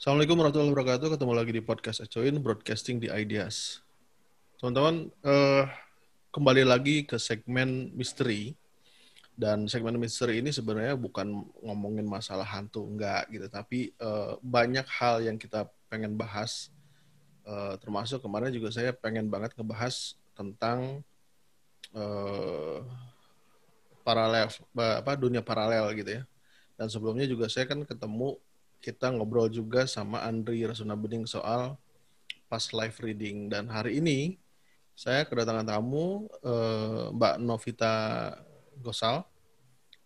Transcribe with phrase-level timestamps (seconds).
[0.00, 1.08] Assalamualaikum warahmatullahi wabarakatuh.
[1.12, 3.84] Ketemu lagi di podcast Acoin, Broadcasting the Ideas.
[4.56, 5.68] Teman-teman, eh,
[6.32, 8.56] kembali lagi ke segmen misteri.
[9.36, 13.44] Dan segmen misteri ini sebenarnya bukan ngomongin masalah hantu, enggak gitu.
[13.52, 16.72] Tapi eh, banyak hal yang kita pengen bahas.
[17.44, 21.04] Eh, termasuk kemarin juga saya pengen banget ngebahas tentang
[21.92, 22.80] eh,
[24.00, 26.22] paralel, apa dunia paralel gitu ya.
[26.80, 28.40] Dan sebelumnya juga saya kan ketemu
[28.80, 31.76] kita ngobrol juga sama Andri Rasuna Bening soal
[32.48, 34.40] past life reading dan hari ini
[34.96, 37.94] saya kedatangan tamu eh, Mbak Novita
[38.80, 39.24] Gosal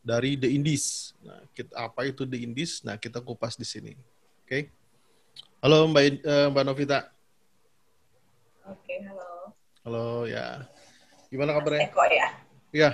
[0.04, 1.16] dari The Indies.
[1.24, 2.84] Nah, kita, apa itu The Indies?
[2.84, 3.94] Nah, kita kupas di sini.
[4.44, 4.46] Oke.
[4.46, 4.62] Okay?
[5.64, 6.98] Halo Mbak eh, Mbak Novita.
[8.68, 9.54] Oke, okay, halo.
[9.86, 10.66] Halo ya.
[11.30, 11.88] Gimana kabarnya?
[11.88, 12.28] Eko ya.
[12.74, 12.90] Iya.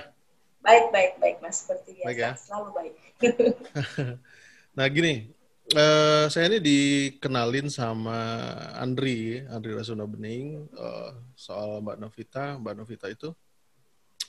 [0.61, 1.65] Baik, baik, baik Mas.
[1.65, 2.07] Seperti biasa.
[2.07, 2.31] Baik ya?
[2.37, 2.93] Selalu baik.
[4.77, 5.33] nah, gini,
[5.71, 8.19] Uh, saya ini dikenalin sama
[8.75, 12.59] Andri, Andri Rasuna Bening, uh, soal Mbak Novita.
[12.59, 13.31] Mbak Novita itu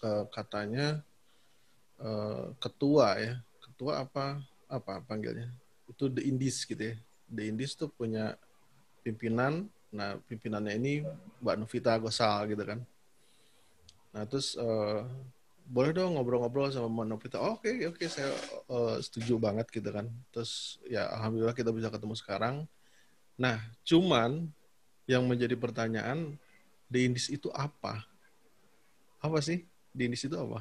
[0.07, 1.03] uh, katanya
[1.99, 4.39] uh, ketua ya, ketua apa
[4.71, 5.51] apa panggilnya?
[5.91, 6.97] Itu The Indies gitu ya.
[7.27, 8.39] The Indies tuh punya
[9.03, 9.67] pimpinan.
[9.91, 11.03] Nah pimpinannya ini
[11.43, 12.79] Mbak Novita Gosal gitu kan.
[14.15, 15.11] Nah terus uh,
[15.73, 17.41] boleh dong ngobrol-ngobrol sama Mbak Novita.
[17.41, 18.29] Oh, oke, okay, oke, okay, saya
[18.69, 20.05] uh, setuju banget gitu kan.
[20.29, 22.69] Terus ya alhamdulillah kita bisa ketemu sekarang.
[23.41, 24.53] Nah, cuman
[25.09, 26.37] yang menjadi pertanyaan,
[26.93, 28.05] di Indis itu apa?
[29.25, 29.65] Apa sih?
[29.97, 30.61] Di Indis itu apa?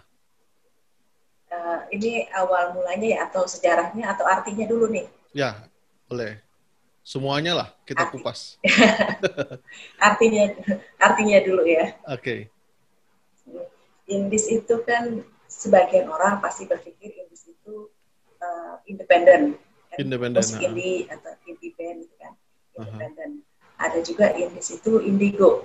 [1.51, 5.11] Uh, ini awal mulanya ya atau sejarahnya atau artinya dulu nih?
[5.35, 5.67] Ya,
[6.07, 6.39] boleh.
[7.03, 8.15] Semuanya lah kita Arti.
[8.15, 8.55] kupas.
[10.07, 10.55] artinya
[10.95, 11.99] artinya dulu ya.
[12.07, 12.15] Oke.
[12.15, 12.60] Okay
[14.11, 17.87] indis itu kan sebagian orang pasti berpikir indis itu
[18.43, 19.55] uh, independen
[19.87, 19.97] kan?
[19.99, 22.33] independen musik indie atau indie band gitu kan
[22.75, 23.83] independen uh-huh.
[23.87, 25.63] ada juga indis itu indigo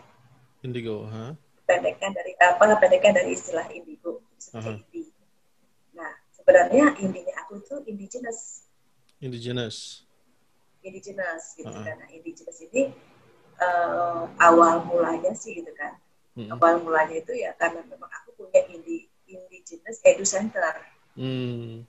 [0.63, 1.35] indigo huh?
[1.67, 4.23] pendekan dari apa pendekan dari istilah indigo
[4.55, 4.79] uh-huh.
[4.79, 5.11] indie
[5.95, 8.71] nah sebenarnya indinya aku itu indigenous
[9.19, 10.07] indigenous
[10.87, 11.83] indigenous gitu uh-huh.
[11.83, 12.95] kan nah, indigenous ini
[13.59, 15.99] uh, awal mulanya sih gitu kan
[16.37, 16.53] hmm.
[16.53, 20.77] awal mulanya itu ya karena memang aku punya indi, indigenous edu center.
[21.17, 21.89] Hmm.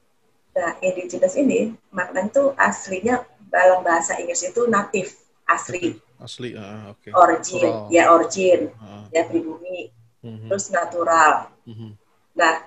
[0.57, 3.21] Nah, indigenous ini maknanya itu aslinya
[3.51, 6.01] dalam bahasa Inggris itu natif, asli.
[6.17, 7.05] Asli, uh, oke.
[7.05, 7.11] Okay.
[7.13, 7.87] Origin, oh.
[7.93, 9.05] ya origin, uh.
[9.13, 9.93] ya pribumi,
[10.25, 10.49] mm-hmm.
[10.49, 11.53] terus natural.
[11.69, 11.91] Mm-hmm.
[12.33, 12.65] Nah,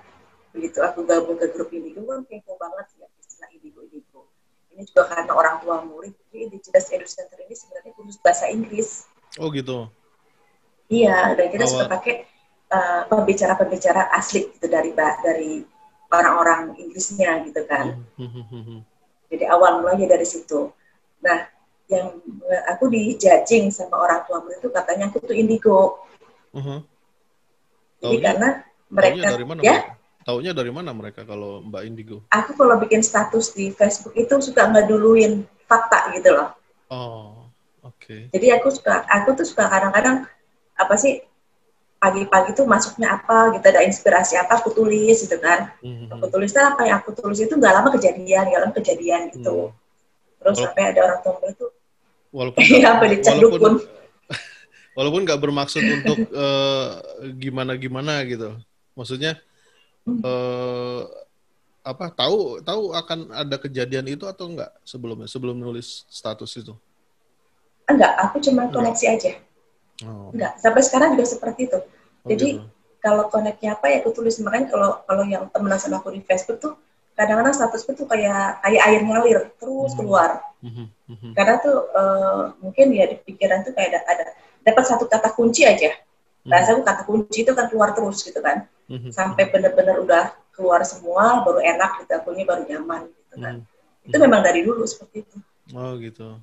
[0.55, 4.31] begitu aku gabung ke grup indigo kan kepo banget ya istilah indigo indigo.
[4.71, 9.03] Ini juga karena orang tua murid, jadi indigenous edu center ini sebenarnya khusus bahasa Inggris.
[9.35, 9.91] Oh gitu.
[10.91, 12.27] Iya, dan kita suka pakai
[13.07, 15.63] pembicara pembicara-pembicara asli gitu dari dari
[16.11, 17.95] orang-orang Inggrisnya gitu kan.
[18.19, 18.79] Hmm, hmm, hmm,
[19.31, 20.67] Jadi awal mulanya dari situ.
[21.23, 21.47] Nah,
[21.87, 22.19] yang
[22.67, 26.03] aku dijajing sama orang tua itu katanya aku tuh indigo.
[26.51, 26.83] Uh-huh.
[28.03, 28.49] Jadi karena
[28.91, 29.95] mereka dari mana, ya.
[30.21, 32.17] Taunya dari mana mereka kalau Mbak Indigo?
[32.29, 36.53] Aku kalau bikin status di Facebook itu suka ngeduluin fakta gitu loh.
[36.91, 37.49] Oh,
[37.81, 37.97] oke.
[37.97, 38.21] Okay.
[38.29, 40.27] Jadi aku suka, aku tuh suka kadang-kadang
[40.81, 41.21] apa sih
[42.01, 45.69] pagi-pagi tuh masuknya apa gitu ada inspirasi apa aku tulis gitu kan.
[45.85, 46.09] Mm-hmm.
[46.17, 49.69] aku tulis apa yang aku tulis itu nggak lama kejadian nggak lama kejadian gitu.
[49.69, 49.79] Mm.
[50.41, 51.65] terus sampai ada orang tua itu
[52.33, 53.73] walaupun ya apa walaupun
[54.97, 56.97] walaupun nggak bermaksud untuk uh,
[57.37, 58.57] gimana gimana gitu.
[58.97, 59.37] Maksudnya
[60.07, 61.05] uh,
[61.81, 66.73] apa tahu tahu akan ada kejadian itu atau enggak sebelumnya sebelum nulis status itu?
[67.85, 69.31] Enggak aku cuma koneksi aja
[70.05, 70.33] Oh.
[70.33, 71.79] Enggak, sampai sekarang juga seperti itu.
[71.79, 72.65] Oh, Jadi gitu.
[73.01, 76.57] kalau koneknya apa ya aku tulis makanya kalau kalau yang temenan sama aku di Facebook
[76.61, 76.73] tuh
[77.13, 79.99] kadang-kadang statusku tuh kayak kayak air ngalir terus hmm.
[79.99, 80.29] keluar.
[80.61, 80.89] Hmm.
[81.09, 81.33] Hmm.
[81.33, 84.23] Karena tuh uh, mungkin ya di pikiran tuh kayak ada, ada
[84.65, 85.93] dapat satu kata kunci aja.
[86.41, 88.65] Bahasa aku kata kunci itu kan keluar terus gitu kan.
[89.13, 93.55] Sampai benar-benar udah keluar semua baru enak gitu akunnya baru nyaman gitu kan.
[94.01, 95.37] Itu memang dari dulu seperti itu.
[95.77, 96.41] Oh gitu.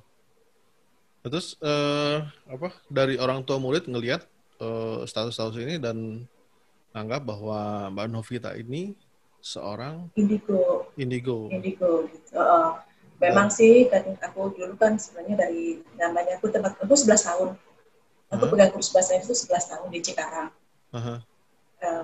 [1.19, 4.23] Terus uh, apa dari orang tua murid ngelihat
[4.63, 6.23] uh, status-status ini dan
[6.95, 8.95] anggap bahwa Mbak Novita ini
[9.43, 10.91] seorang indigo.
[10.95, 11.47] Indigo.
[11.51, 12.07] Indigo.
[12.07, 12.35] Gitu.
[12.35, 12.79] Uh,
[13.19, 17.49] memang sih kan aku dulu kan sebenarnya dari namanya aku tempat aku 11 tahun.
[18.29, 18.51] Aku uh-huh.
[18.53, 20.49] pegang kursus bahasa itu 11 tahun di Cikarang.
[20.95, 21.19] Uh-huh.
[21.83, 22.03] Uh,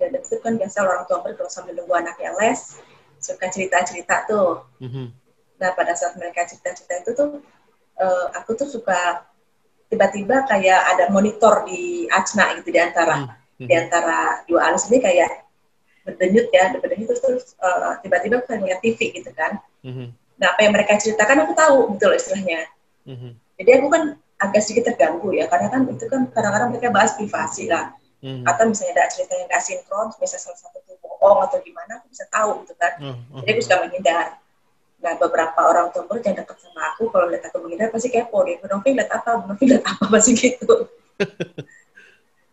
[0.00, 2.80] dan itu kan biasa orang tua murid kalau sambil nunggu anaknya les
[3.20, 4.64] suka cerita-cerita tuh.
[4.80, 5.08] Uh-huh.
[5.60, 7.30] Nah pada saat mereka cerita-cerita itu tuh
[8.00, 9.28] uh, aku tuh suka
[9.92, 13.68] tiba-tiba kayak ada monitor di Acna gitu di antara hmm.
[13.68, 15.44] di antara dua alis ini kayak
[16.08, 20.10] berdenyut ya berdenyut terus terus uh, tiba-tiba aku ngeliat TV gitu kan hmm.
[20.40, 22.66] nah apa yang mereka ceritakan aku tahu gitu loh istilahnya
[23.08, 23.30] Mm-hmm.
[23.60, 24.02] Jadi aku kan
[24.40, 27.92] agak sedikit terganggu ya, karena kan itu kan kadang-kadang mereka bahas privasi lah.
[28.20, 28.44] Mm-hmm.
[28.44, 32.06] Atau misalnya ada cerita yang gak sinkron, misalnya salah satu tuh bohong atau gimana, aku
[32.12, 32.92] bisa tahu gitu kan.
[33.00, 33.40] Mm-hmm.
[33.44, 34.26] Jadi aku suka menghindar.
[35.00, 38.44] Nah beberapa orang tua murid yang dekat sama aku, kalau lihat aku menghindar pasti kepo
[38.44, 38.60] deh.
[38.68, 39.40] Novi lihat apa?
[39.48, 40.04] Novi lihat apa?
[40.12, 40.74] Pasti gitu.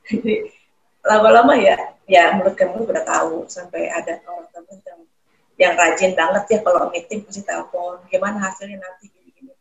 [0.07, 0.35] Jadi
[1.03, 1.75] lama-lama ya,
[2.07, 4.99] ya menurut kamu udah tahu sampai ada orang temen yang
[5.57, 9.51] yang rajin banget ya kalau meeting pasti telepon gimana hasilnya nanti gini-gini.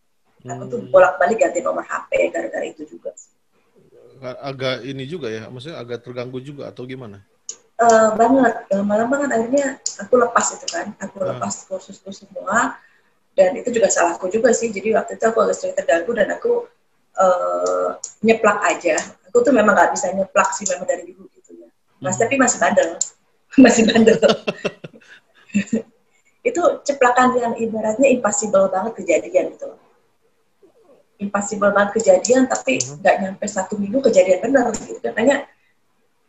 [0.47, 0.91] Aku tuh hmm.
[0.95, 3.11] bolak-balik ganti nomor HP gara-gara itu juga.
[4.23, 7.21] Agak ini juga ya, maksudnya agak terganggu juga atau gimana?
[7.77, 8.55] Uh, banget.
[8.73, 11.37] Lama-lama kan akhirnya aku lepas itu kan, aku uh.
[11.37, 12.81] lepas kursusku semua
[13.37, 14.73] dan itu juga salahku juga sih.
[14.73, 16.65] Jadi waktu itu aku agak sedikit terganggu dan aku
[17.21, 18.97] uh, nyeplak aja.
[19.29, 21.69] Aku tuh memang nggak bisa nyeplak sih memang dari dulu gitu ya.
[22.01, 22.25] Mas hmm.
[22.25, 22.91] tapi masih bandel,
[23.65, 24.21] masih bandel.
[26.47, 29.75] itu ceplakan yang ibaratnya impossible banget kejadian gitu
[31.19, 33.03] impossible banget kejadian tapi hmm.
[33.03, 33.23] nggak hmm.
[33.27, 35.43] nyampe satu minggu kejadian benar gitu katanya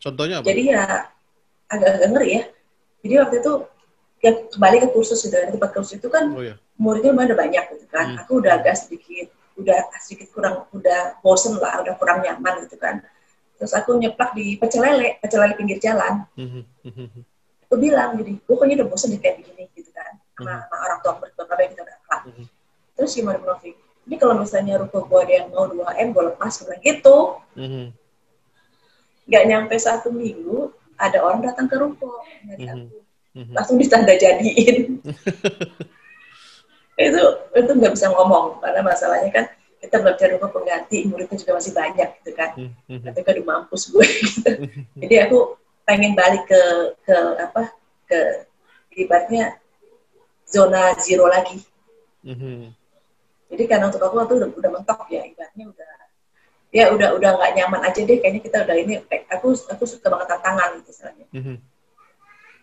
[0.02, 0.46] contohnya apa?
[0.50, 0.84] jadi ya
[1.72, 2.44] agak-agak ngeri ya
[3.04, 3.54] jadi waktu itu
[4.18, 6.56] ya kembali ke kursus gitu kan tempat kursus itu kan oh, iya.
[6.82, 8.22] muridnya udah banyak gitu kan hmm.
[8.26, 13.02] aku udah agak sedikit udah sedikit kurang udah bosen lah udah kurang nyaman gitu kan
[13.58, 16.62] terus aku nyeplak di pecel lele pecel lele pinggir jalan hmm.
[16.86, 17.22] hmm
[17.68, 20.60] aku bilang jadi pokoknya udah bosan di kayak begini gitu kan sama, hmm.
[20.72, 21.14] sama orang tua
[21.60, 22.46] yang kita berangkat hmm.
[22.96, 23.70] terus gimana Novi
[24.08, 27.18] ini kalau misalnya ruko gue ada yang mau 2 m gue lepas bilang gitu
[27.60, 27.86] hmm.
[29.28, 32.74] nggak nyampe satu minggu ada orang datang ke ruko nyari hmm.
[32.74, 32.88] aku
[33.54, 34.98] langsung ditanda jadiin
[36.98, 37.24] itu
[37.54, 39.46] itu nggak bisa ngomong karena masalahnya kan
[39.78, 43.06] kita belum cari rumah pengganti muridnya juga masih banyak gitu kan mm-hmm.
[43.06, 44.52] tapi kan di mampus gue gitu.
[45.06, 45.54] jadi aku
[45.86, 46.62] pengen balik ke
[47.06, 47.70] ke apa
[48.10, 48.20] ke
[48.98, 49.56] ibaratnya
[50.48, 51.60] zona zero lagi.
[53.48, 55.24] Jadi karena untuk aku tuh udah, udah mentok ya
[56.72, 58.94] ya udah udah nggak nyaman aja deh kayaknya kita udah ini
[59.32, 61.28] aku aku suka banget tantangan gitu misalnya.
[61.32, 61.58] Mm-hmm.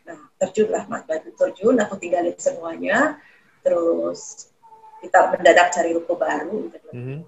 [0.05, 3.17] Nah terjun lah mas batu terjun aku tinggalin semuanya.
[3.65, 4.53] Terus
[5.01, 6.89] kita mendadak cari ruko baru gitu.
[6.93, 7.19] Mm-hmm.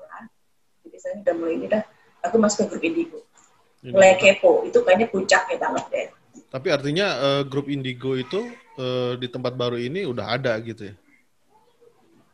[0.86, 1.82] Jadi saya udah mulai ini dah
[2.28, 3.20] aku masuk ke grup Indigo.
[3.86, 6.08] Mulai kepo itu kayaknya puncaknya banget deh.
[6.52, 10.94] Tapi artinya uh, grup Indigo itu uh, di tempat baru ini udah ada gitu ya?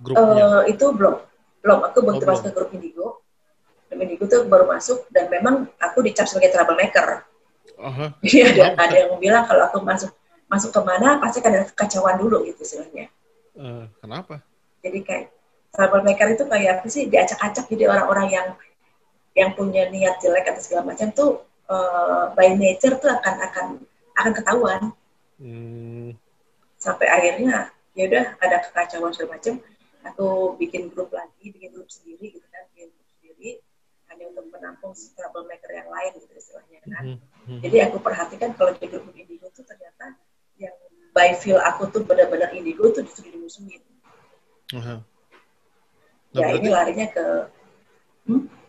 [0.02, 0.42] Grupnya?
[0.42, 1.22] Uh, itu belum
[1.62, 1.78] belum.
[1.90, 3.01] Aku belum oh, masuk ke grup Indigo
[4.00, 7.26] Indigo tuh baru masuk dan memang aku dicap sebagai troublemaker
[7.76, 8.08] uh-huh.
[8.22, 10.10] ada ada yang bilang kalau aku masuk
[10.48, 13.08] masuk ke mana pasti ada kekacauan dulu gitu sebenarnya
[13.58, 14.40] uh, kenapa?
[14.82, 15.30] Jadi kayak
[15.72, 18.48] troublemaker itu kayak apa sih diacak-acak jadi orang-orang yang
[19.32, 21.40] yang punya niat jelek atau segala macam tuh
[21.72, 23.66] uh, by nature tuh akan akan
[24.20, 24.82] akan ketahuan.
[25.42, 26.14] Hmm.
[26.78, 29.58] sampai akhirnya ya udah ada kekacauan segala macam
[30.06, 33.50] aku bikin grup lagi bikin grup sendiri gitu kan bikin grup sendiri
[34.22, 37.18] hanya untuk menampung troublemaker yang lain gitu istilahnya kan hmm.
[37.50, 37.60] Hmm.
[37.66, 40.14] jadi aku perhatikan kalau di grup indigo tuh ternyata
[40.62, 40.74] yang
[41.10, 43.82] by feel aku tuh benar-benar indigo tuh justru dimusuhin
[44.70, 44.98] uh -huh.
[46.30, 46.58] nah, ya berarti...
[46.62, 47.26] ini larinya ke
[48.30, 48.62] hmm?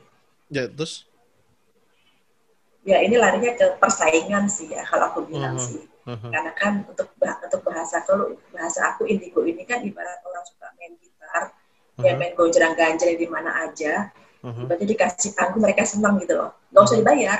[0.53, 1.09] Ya, terus?
[2.85, 5.65] Ya, ini larinya ke persaingan sih ya, kalau aku bilang uh -huh.
[5.65, 5.81] sih.
[6.05, 6.29] Uh -huh.
[6.29, 10.93] Karena kan untuk untuk bahasa kalau bahasa aku indigo ini kan ibarat orang suka main
[11.01, 12.05] gitar, uh -huh.
[12.05, 14.13] ya main gojrang ganjel di mana aja.
[14.43, 14.65] Uh -huh.
[14.67, 16.51] Berarti dikasih panggung mereka senang gitu loh.
[16.75, 17.39] Gak usah dibayar.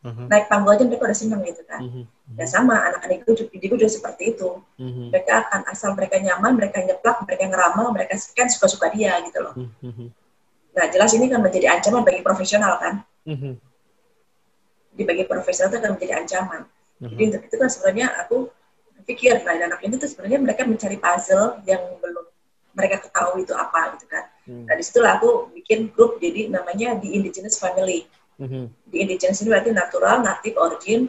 [0.00, 0.26] Uh -huh.
[0.30, 1.80] Naik panggung aja mereka udah senang gitu kan.
[1.82, 2.04] Uh -huh.
[2.38, 4.62] Ya sama anak-anak itu indigo juga seperti itu.
[4.78, 5.06] Uh -huh.
[5.10, 9.54] Mereka akan asal mereka nyaman, mereka nyeplak, mereka ngeramal, mereka kan suka-suka dia gitu loh.
[9.82, 10.08] Uh -huh
[10.74, 12.94] Nah, jelas ini kan menjadi ancaman bagi profesional kan.
[13.30, 13.52] Mm-hmm.
[14.98, 16.62] Di bagi profesional itu akan menjadi ancaman.
[16.66, 17.08] Mm-hmm.
[17.14, 18.36] Jadi untuk itu kan sebenarnya aku
[19.06, 22.26] pikir, nah anak ini tuh sebenarnya mereka mencari puzzle yang belum
[22.74, 24.24] mereka ketahui itu apa gitu kan.
[24.44, 24.64] Mm-hmm.
[24.68, 28.04] Nah di situlah aku bikin grup jadi namanya di Indigenous Family.
[28.40, 28.64] Mm-hmm.
[28.90, 31.00] Di Indigenous ini berarti natural, native, origin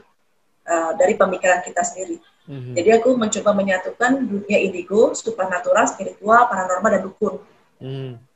[0.67, 2.17] uh, dari pemikiran kita sendiri.
[2.45, 2.73] Mm-hmm.
[2.77, 7.35] Jadi aku mencoba menyatukan dunia indigo, supernatural, spiritual, paranormal, dan dukun.
[7.81, 8.35] Mm-hmm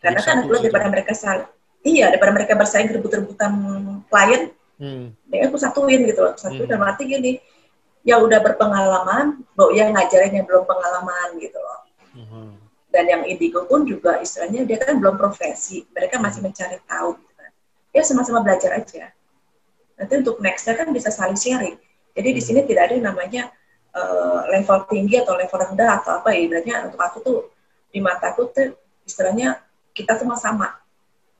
[0.00, 1.48] karena kan aku daripada mereka saling,
[1.84, 3.52] iya daripada mereka bersaing rebut-rebutan
[4.08, 4.42] klien,
[4.80, 5.06] hmm.
[5.28, 6.34] ya aku satuin gitu loh.
[6.40, 6.72] Satuin hmm.
[6.72, 7.32] dan mati gini,
[8.00, 11.84] ya udah berpengalaman, bo yang ngajarin yang belum pengalaman gitu loh.
[12.90, 12.92] Hmm.
[12.92, 17.32] Dan yang indigo pun juga istilahnya dia kan belum profesi, mereka masih mencari tahu gitu
[17.38, 17.50] kan.
[17.94, 19.14] Ya sama-sama belajar aja.
[19.94, 21.78] Nanti untuk nextnya kan bisa saling sharing.
[22.18, 22.36] Jadi hmm.
[22.36, 23.42] di sini tidak ada yang namanya
[23.94, 26.50] uh, level tinggi atau level rendah atau apa ya.
[26.50, 27.38] Ibaratnya untuk aku tuh
[27.94, 28.74] di mataku tuh
[29.06, 29.62] istilahnya
[29.94, 30.80] kita semua sama.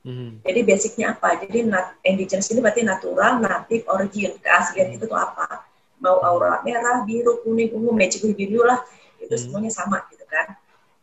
[0.00, 0.40] Hmm.
[0.46, 1.36] Jadi basicnya apa?
[1.40, 4.32] Jadi nat, indigenous ini berarti natural, native, origin.
[4.38, 5.66] Keaslian itu tuh apa?
[6.00, 8.80] Mau aura merah, biru, kuning, ungu, magic biru lah.
[9.20, 9.42] Itu hmm.
[9.42, 10.59] semuanya sama gitu kan.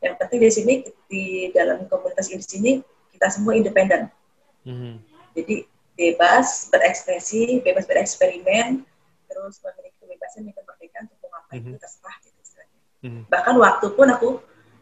[0.07, 0.73] Yang penting di sini
[1.11, 2.71] di dalam komunitas ini sini
[3.11, 4.07] kita semua independen.
[4.63, 4.93] Mm-hmm.
[5.35, 5.55] Jadi
[5.97, 8.85] bebas berekspresi, bebas bereksperimen,
[9.27, 11.81] terus memiliki kebebasan dan kemerdekaan untuk mengapain mm-hmm.
[11.81, 12.79] terserah gitu istilahnya.
[13.03, 13.23] Mm-hmm.
[13.27, 14.29] Bahkan waktu pun aku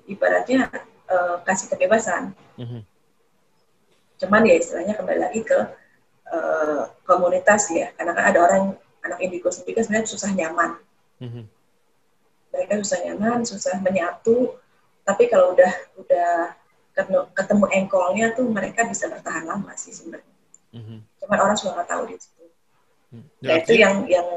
[0.05, 0.69] ibaratnya
[1.09, 2.35] uh, kasih kebebasan.
[2.61, 2.81] Mm-hmm.
[4.21, 5.59] Cuman ya istilahnya kembali lagi ke
[6.29, 8.63] uh, komunitas ya, karena kan ada orang
[9.05, 10.71] anak indigo sendiri kan sebenarnya susah nyaman.
[11.23, 11.43] Mm-hmm.
[12.55, 14.55] Mereka susah nyaman, susah menyatu,
[15.05, 15.71] tapi kalau udah
[16.01, 16.29] udah
[17.37, 20.33] ketemu engkolnya tuh mereka bisa bertahan lama sih sebenarnya.
[20.73, 20.97] Mm-hmm.
[21.21, 22.43] Cuman orang suka nggak tahu di situ.
[23.13, 23.23] Hmm.
[23.39, 24.27] Ya, nah, itu yang yang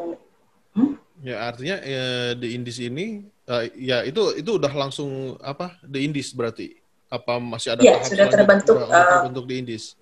[0.76, 0.92] hmm?
[1.24, 2.06] ya artinya ya,
[2.36, 6.76] di Indis ini uh, ya itu itu udah langsung apa di Indis berarti
[7.08, 9.96] apa masih ada ya, sudah terbentuk uh, terbentuk di Indis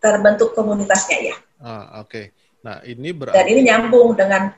[0.00, 2.24] terbentuk komunitasnya ya ah oke okay.
[2.64, 4.50] nah ini berarti dan ini nyambung dengan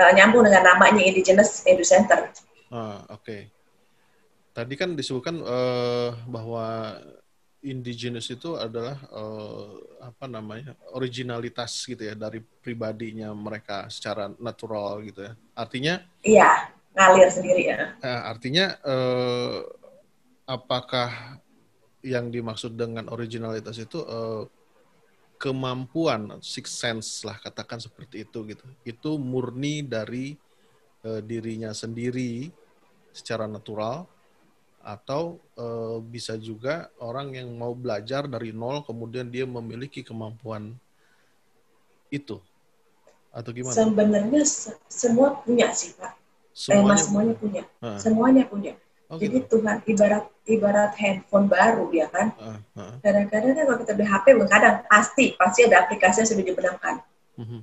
[0.00, 2.32] uh, nyambung dengan namanya Indigenous Edu Center
[2.72, 3.52] ah oke okay
[4.52, 7.00] tadi kan disebutkan uh, bahwa
[7.62, 15.24] indigenous itu adalah uh, apa namanya originalitas gitu ya dari pribadinya mereka secara natural gitu
[15.24, 15.32] ya.
[15.56, 15.94] Artinya
[16.26, 17.96] iya ngalir sendiri ya.
[18.02, 19.58] Uh, artinya uh,
[20.44, 21.40] apakah
[22.02, 24.44] yang dimaksud dengan originalitas itu uh,
[25.38, 28.66] kemampuan six sense lah katakan seperti itu gitu.
[28.82, 30.34] Itu murni dari
[31.06, 32.50] uh, dirinya sendiri
[33.14, 34.11] secara natural
[34.82, 35.66] atau e,
[36.02, 40.74] bisa juga orang yang mau belajar dari nol kemudian dia memiliki kemampuan
[42.10, 42.42] itu
[43.32, 43.72] atau gimana?
[43.72, 46.12] Sebenarnya se semua punya sih pak.
[46.52, 47.62] Semuanya, eh, semuanya punya.
[47.80, 47.88] Ha.
[47.96, 48.72] Semuanya punya.
[49.08, 49.60] Oh, Jadi gitu.
[49.60, 52.36] Tuhan ibarat ibarat handphone baru ya kan.
[53.00, 57.40] Kadang-kadang kan kalau kita beli HP, kadang pasti pasti ada aplikasi yang sudah dibenamkan uh
[57.40, 57.48] mhm.
[57.48, 57.62] -huh.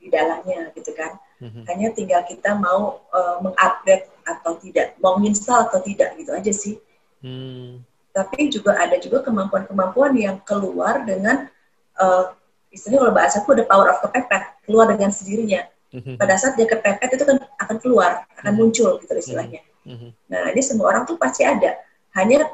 [0.00, 1.20] di dalamnya gitu kan.
[1.38, 1.62] Mm-hmm.
[1.70, 6.74] Hanya tinggal kita mau uh, mengupgrade atau tidak, mau install atau tidak gitu aja sih.
[7.22, 7.82] Mm.
[8.10, 11.46] Tapi juga ada juga kemampuan-kemampuan yang keluar dengan
[11.94, 12.34] uh,
[12.74, 15.62] istilahnya kalau bahasa aku ada power of kepepet, keluar dengan sendirinya.
[15.94, 16.14] Mm-hmm.
[16.18, 18.58] Pada saat dia kepepet itu kan akan keluar, akan mm-hmm.
[18.58, 19.62] muncul gitu istilahnya.
[19.86, 20.10] Mm-hmm.
[20.28, 21.78] Nah ini semua orang tuh pasti ada,
[22.18, 22.44] hanya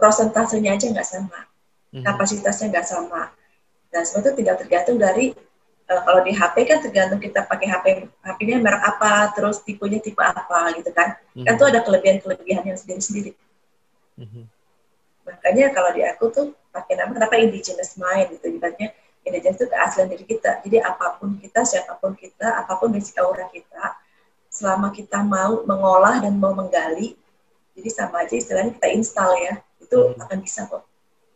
[0.00, 1.38] prosentasenya aja nggak sama,
[1.92, 2.02] mm-hmm.
[2.02, 3.30] kapasitasnya nggak sama.
[3.92, 5.36] Nah semua itu tidak tergantung dari
[6.00, 7.86] kalau di HP kan tergantung kita pakai HP
[8.24, 11.20] HP-nya merek apa, terus tipenya tipe apa gitu kan.
[11.36, 11.44] Mm-hmm.
[11.44, 13.36] Kan tuh ada kelebihan-kelebihan yang sendiri-sendiri.
[14.16, 14.44] Mm-hmm.
[15.28, 18.96] Makanya kalau di aku tuh pakai nama kenapa indigenous mind gitu, ibaratnya
[19.28, 20.64] indigenous itu keaslian diri kita.
[20.64, 24.00] Jadi apa pun kita, siapa pun kita, apa pun basic aura kita,
[24.48, 27.12] selama kita mau mengolah dan mau menggali,
[27.76, 30.24] jadi sama aja istilahnya kita install ya, itu mm-hmm.
[30.24, 30.88] akan bisa kok.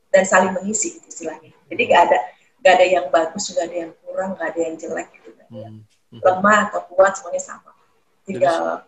[0.08, 1.52] Dan saling mengisi istilahnya.
[1.68, 2.18] Jadi gak ada
[2.66, 5.30] gak ada yang bagus, gak ada yang kurang, gak ada yang jelek gitu.
[5.46, 5.86] Hmm.
[6.10, 6.18] Hmm.
[6.18, 7.70] Lemah atau kuat semuanya sama.
[8.26, 8.82] Tinggal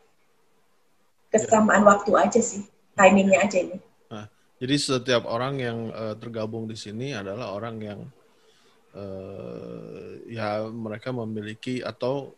[1.30, 1.94] kesamaan ya.
[1.94, 2.66] waktu aja sih,
[2.98, 3.78] timingnya aja ini.
[4.10, 4.26] Nah,
[4.58, 8.00] jadi setiap orang yang uh, tergabung di sini adalah orang yang
[8.98, 12.34] uh, ya mereka memiliki atau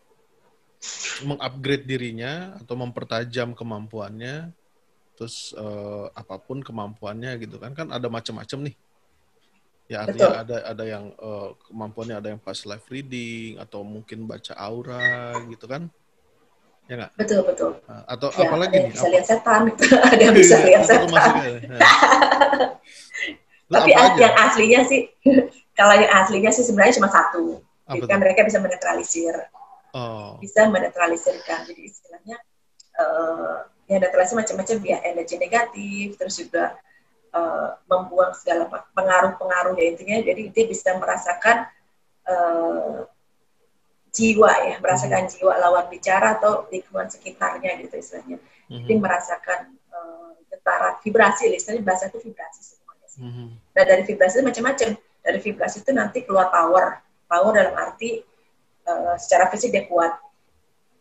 [1.25, 4.49] mengupgrade dirinya atau mempertajam kemampuannya
[5.13, 8.75] terus uh, apa pun kemampuannya gitu kan kan ada macam-macam nih
[9.91, 10.55] Ya artinya betul.
[10.55, 15.67] ada ada yang uh, kemampuannya ada yang pas live reading atau mungkin baca aura gitu
[15.67, 15.91] kan?
[16.87, 17.11] Ya nggak?
[17.19, 17.71] Betul betul.
[17.91, 18.91] Nah, atau ya, apalagi nih?
[18.95, 19.11] Bisa apa?
[19.11, 19.83] lihat setan, gitu.
[20.15, 21.31] ada yang bisa lihat setan.
[21.75, 21.95] Nah.
[23.71, 25.11] Tapi yang aslinya sih,
[25.79, 27.59] kalau yang aslinya sih sebenarnya cuma satu.
[27.83, 29.35] Apa kan mereka bisa menetralisir.
[29.91, 30.39] Oh.
[30.39, 31.67] Bisa menetralisirkan.
[31.67, 32.39] Jadi istilahnya
[32.95, 36.79] uh, ya netralisir macam-macam ya energi negatif, terus juga
[37.35, 39.85] uh, membuang segala pengaruh-pengaruh ya.
[39.91, 41.67] Intinya jadi dia bisa merasakan
[42.27, 43.07] uh,
[44.11, 45.39] jiwa ya merasakan mm-hmm.
[45.39, 48.37] jiwa lawan bicara atau lingkungan sekitarnya gitu istilahnya.
[48.37, 48.87] Mm-hmm.
[48.87, 49.59] jadi merasakan
[49.91, 51.83] uh, getaran vibrasi istilahnya.
[51.83, 53.21] Bahasa itu vibrasi semuanya sih.
[53.23, 53.47] Mm-hmm.
[53.75, 54.89] nah dari vibrasi itu macam-macam.
[55.21, 56.99] Dari vibrasi itu nanti keluar power.
[57.29, 58.19] Power dalam arti
[58.89, 60.19] uh, secara fisik dia kuat.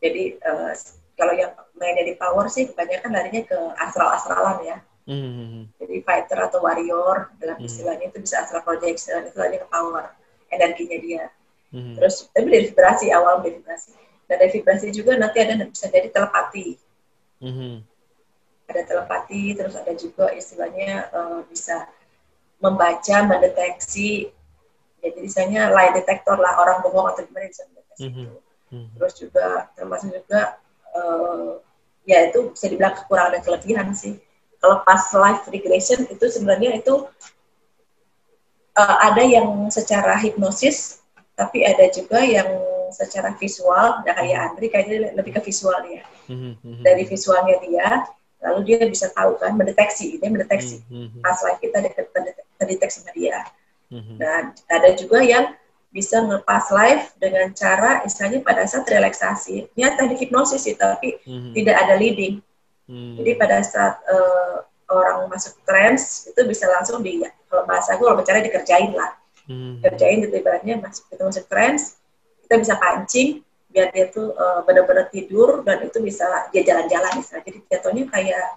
[0.00, 0.72] Jadi uh,
[1.18, 4.76] kalau yang mainnya di power sih kebanyakan larinya ke astral-astralan ya
[5.11, 5.75] Mm-hmm.
[5.83, 7.67] Jadi fighter atau warrior dalam mm-hmm.
[7.67, 10.14] istilahnya itu bisa astral projection itu lagi ke power
[10.55, 11.25] energinya dia.
[11.75, 11.95] Mm-hmm.
[11.99, 13.90] Terus tapi dari vibrasi awal dari vibrasi.
[14.31, 16.79] Dan dari vibrasi juga nanti ada bisa jadi telepati.
[17.43, 17.75] Mm-hmm.
[18.71, 21.90] Ada telepati terus ada juga istilahnya uh, bisa
[22.62, 24.31] membaca, mendeteksi.
[25.02, 28.23] Ya, jadi misalnya lie detector lah orang bohong atau gimana bisa mendeteksi mm-hmm.
[28.23, 28.37] itu.
[28.71, 28.95] Mm-hmm.
[28.95, 30.62] Terus juga termasuk juga
[30.95, 31.59] uh,
[32.07, 34.14] ya itu bisa dibilang kekurangan dan kelebihan sih
[34.61, 37.09] kalau pas live regression itu sebenarnya itu
[38.76, 41.00] uh, ada yang secara hipnosis
[41.35, 42.49] tapi ada juga yang
[42.93, 44.05] secara visual.
[44.05, 46.05] Nah kayak Andri kayaknya lebih ke visual ya.
[46.31, 46.87] Mm-hmm.
[46.87, 48.07] dari visualnya dia
[48.38, 50.85] lalu dia bisa tahu kan mendeteksi dia mendeteksi.
[51.25, 51.79] Pas live kita
[52.61, 53.40] terdeteksi sama dia.
[53.90, 55.57] Dan ada juga yang
[55.90, 61.50] bisa ngepas live dengan cara istilahnya pada saat relaksasi ini teknik hipnosis sih tapi mm-hmm.
[61.50, 62.38] tidak ada leading
[62.90, 63.14] mm-hmm.
[63.23, 68.18] jadi pada saat uh, orang masuk trance itu bisa langsung di kalau bahasa aku kalau
[68.18, 69.14] bicara dikerjain lah
[69.47, 69.87] mm-hmm.
[69.87, 72.02] kerjain gitu ibaratnya masuk kita masuk trance
[72.42, 77.47] kita bisa pancing biar dia tuh uh, benar-benar tidur dan itu bisa dia jalan-jalan misalnya
[77.47, 78.49] jadi jatuhnya kayak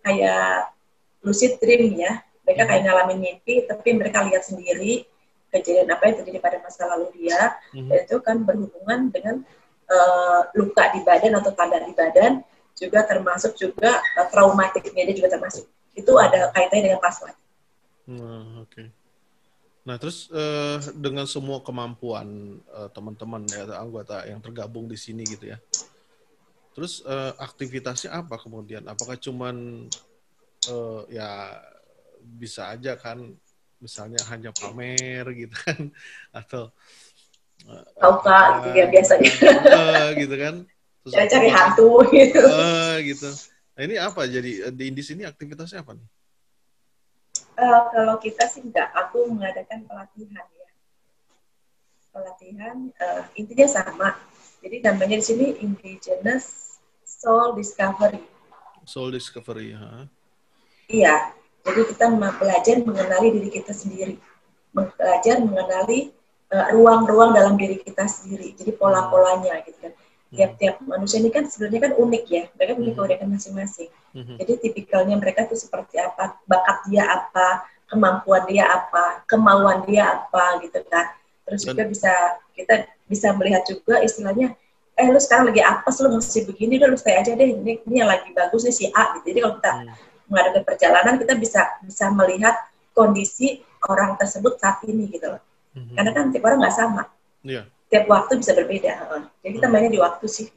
[0.00, 0.72] kayak
[1.20, 2.88] lucid dream ya mereka kayak hmm.
[2.88, 5.04] ngalamin mimpi tapi mereka lihat sendiri
[5.52, 7.88] kejadian apa yang terjadi pada masa lalu dia hmm.
[7.92, 9.44] dan itu kan berhubungan dengan
[9.92, 12.40] uh, luka di badan atau tanda di badan
[12.76, 15.64] juga termasuk juga uh, traumatiknya dia juga termasuk
[15.96, 17.16] itu ada kaitannya dengan pas
[18.06, 18.70] Hmm, Oke.
[18.70, 18.86] Okay.
[19.86, 25.50] Nah, terus uh, dengan semua kemampuan uh, teman-teman ya anggota yang tergabung di sini gitu
[25.50, 25.58] ya.
[26.74, 28.86] Terus uh, aktivitasnya apa kemudian?
[28.86, 29.86] Apakah cuman
[30.70, 31.58] uh, ya
[32.22, 33.34] bisa aja kan
[33.78, 35.78] misalnya hanya pamer gitu kan
[36.42, 36.74] atau
[37.70, 37.84] uh,
[38.58, 39.32] gitu ya biasanya
[39.70, 40.54] uh, gitu kan
[41.06, 43.30] terus cari hantu gitu uh, gitu
[43.78, 46.08] nah ini apa jadi di di sini aktivitasnya apa nih
[47.56, 50.68] Uh, kalau kita sih enggak, aku mengadakan pelatihan ya.
[52.12, 54.12] Pelatihan uh, intinya sama.
[54.60, 58.20] Jadi namanya di sini Indigenous Soul Discovery.
[58.84, 60.04] Soul Discovery, ha?
[60.92, 61.32] Iya.
[61.64, 64.22] Jadi kita belajar mengenali diri kita sendiri,
[64.70, 66.14] belajar mengenali
[66.46, 68.54] eh, ruang-ruang uh, dalam diri kita sendiri.
[68.54, 69.92] Jadi pola-polanya gitu kan
[70.34, 72.42] tiap-tiap manusia ini kan sebenarnya kan unik ya.
[72.58, 72.98] Mereka punya mm-hmm.
[72.98, 73.90] keunikan masing-masing.
[74.16, 74.36] Mm-hmm.
[74.40, 76.40] jadi tipikalnya mereka tuh seperti apa?
[76.48, 77.68] Bakat dia apa?
[77.86, 79.22] Kemampuan dia apa?
[79.28, 81.14] Kemauan dia apa gitu kan.
[81.46, 82.12] Terus juga bisa
[82.56, 84.56] kita bisa melihat juga istilahnya
[84.96, 87.48] eh lu sekarang lagi apa lu mesti begini lu stay aja deh.
[87.54, 89.30] Ini, ini yang lagi bagus nih si A gitu.
[89.30, 89.94] Jadi kalau kita hmm.
[90.32, 92.56] mengadakan perjalanan kita bisa bisa melihat
[92.96, 95.42] kondisi orang tersebut saat ini gitu loh.
[95.76, 95.92] Hmm.
[95.92, 97.04] karena kan tiap orang nggak sama.
[97.44, 98.92] Yeah tiap waktu bisa berbeda.
[99.42, 99.72] Jadi kita hmm.
[99.74, 100.48] mainnya di waktu sih.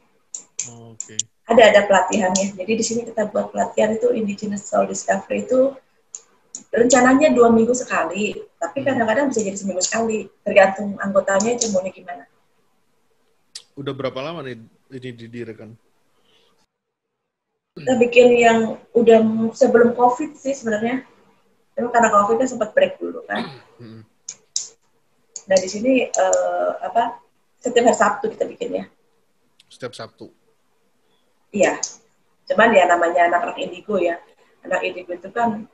[0.70, 1.16] Oh, Oke.
[1.16, 1.18] Okay.
[1.50, 2.54] Ada ada pelatihannya.
[2.54, 5.74] Jadi di sini kita buat pelatihan itu Indigenous Soul Discovery itu
[6.70, 8.86] rencananya dua minggu sekali, tapi hmm.
[8.86, 12.24] kadang-kadang bisa jadi seminggu sekali, tergantung anggotanya itu maunya gimana.
[13.74, 14.62] Udah berapa lama nih
[14.94, 15.74] ini didirikan?
[17.78, 18.58] Kita bikin yang
[18.92, 19.18] udah
[19.54, 21.06] sebelum COVID sih sebenarnya.
[21.74, 23.46] Tapi karena COVID kan sempat break dulu kan.
[23.78, 24.02] Hmm.
[25.50, 27.18] Nah di sini uh, apa
[27.58, 28.84] setiap hari Sabtu kita bikin ya.
[29.66, 30.30] Setiap Sabtu.
[31.50, 31.74] Iya.
[32.46, 34.22] Cuman ya namanya anak-anak indigo ya.
[34.62, 35.66] Anak indigo itu kan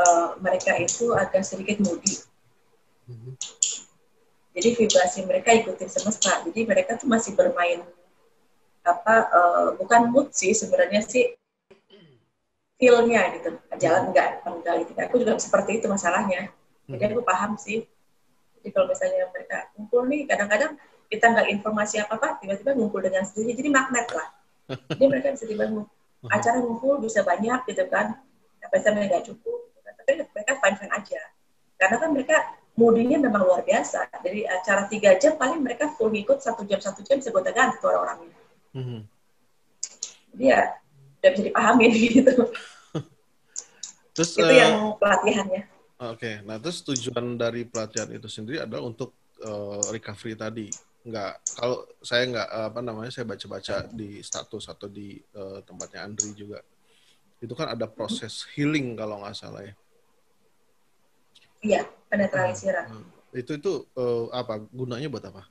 [0.00, 2.16] uh, mereka itu agak sedikit moody.
[3.12, 3.32] Mm-hmm.
[4.56, 6.40] Jadi vibrasi mereka ikutin semesta.
[6.48, 7.84] Jadi mereka tuh masih bermain
[8.80, 11.36] apa uh, bukan mood sih sebenarnya sih
[12.80, 13.52] feel-nya gitu.
[13.76, 14.90] Jalan enggak enggak gitu.
[14.96, 16.48] Aku juga seperti itu masalahnya.
[16.88, 17.84] Jadi aku paham sih
[18.60, 20.72] jadi kalau misalnya mereka ngumpul nih, kadang-kadang
[21.08, 24.28] kita nggak informasi apa-apa, tiba-tiba ngumpul dengan sendiri, jadi magnet lah.
[24.94, 25.66] Jadi mereka bisa tiba
[26.30, 28.22] acara ngumpul bisa banyak gitu kan,
[28.62, 29.94] apa sampai nggak cukup, gitu kan.
[29.98, 31.20] tapi mereka fine-fine aja.
[31.74, 32.36] Karena kan mereka
[32.78, 34.06] mudinya memang luar biasa.
[34.22, 37.82] Dari acara tiga jam paling mereka full ikut satu jam satu jam bisa gonta ganti
[37.82, 38.36] orang-orangnya.
[38.78, 39.00] Mm-hmm.
[40.36, 40.60] Jadi ya
[41.20, 42.32] udah bisa dipahami gitu.
[44.14, 45.62] Terus, itu uh, yang pelatihannya.
[46.00, 46.34] Oke, okay.
[46.48, 49.12] nah terus tujuan dari pelatihan itu sendiri adalah untuk
[49.44, 50.72] uh, recovery tadi.
[51.04, 56.32] Enggak, kalau saya enggak apa namanya saya baca-baca di status atau di uh, tempatnya Andri
[56.32, 56.64] juga.
[57.36, 59.74] Itu kan ada proses healing kalau nggak salah ya.
[61.60, 62.72] Iya, penetralisir.
[62.72, 63.04] Nah,
[63.36, 65.44] itu itu uh, apa gunanya buat apa?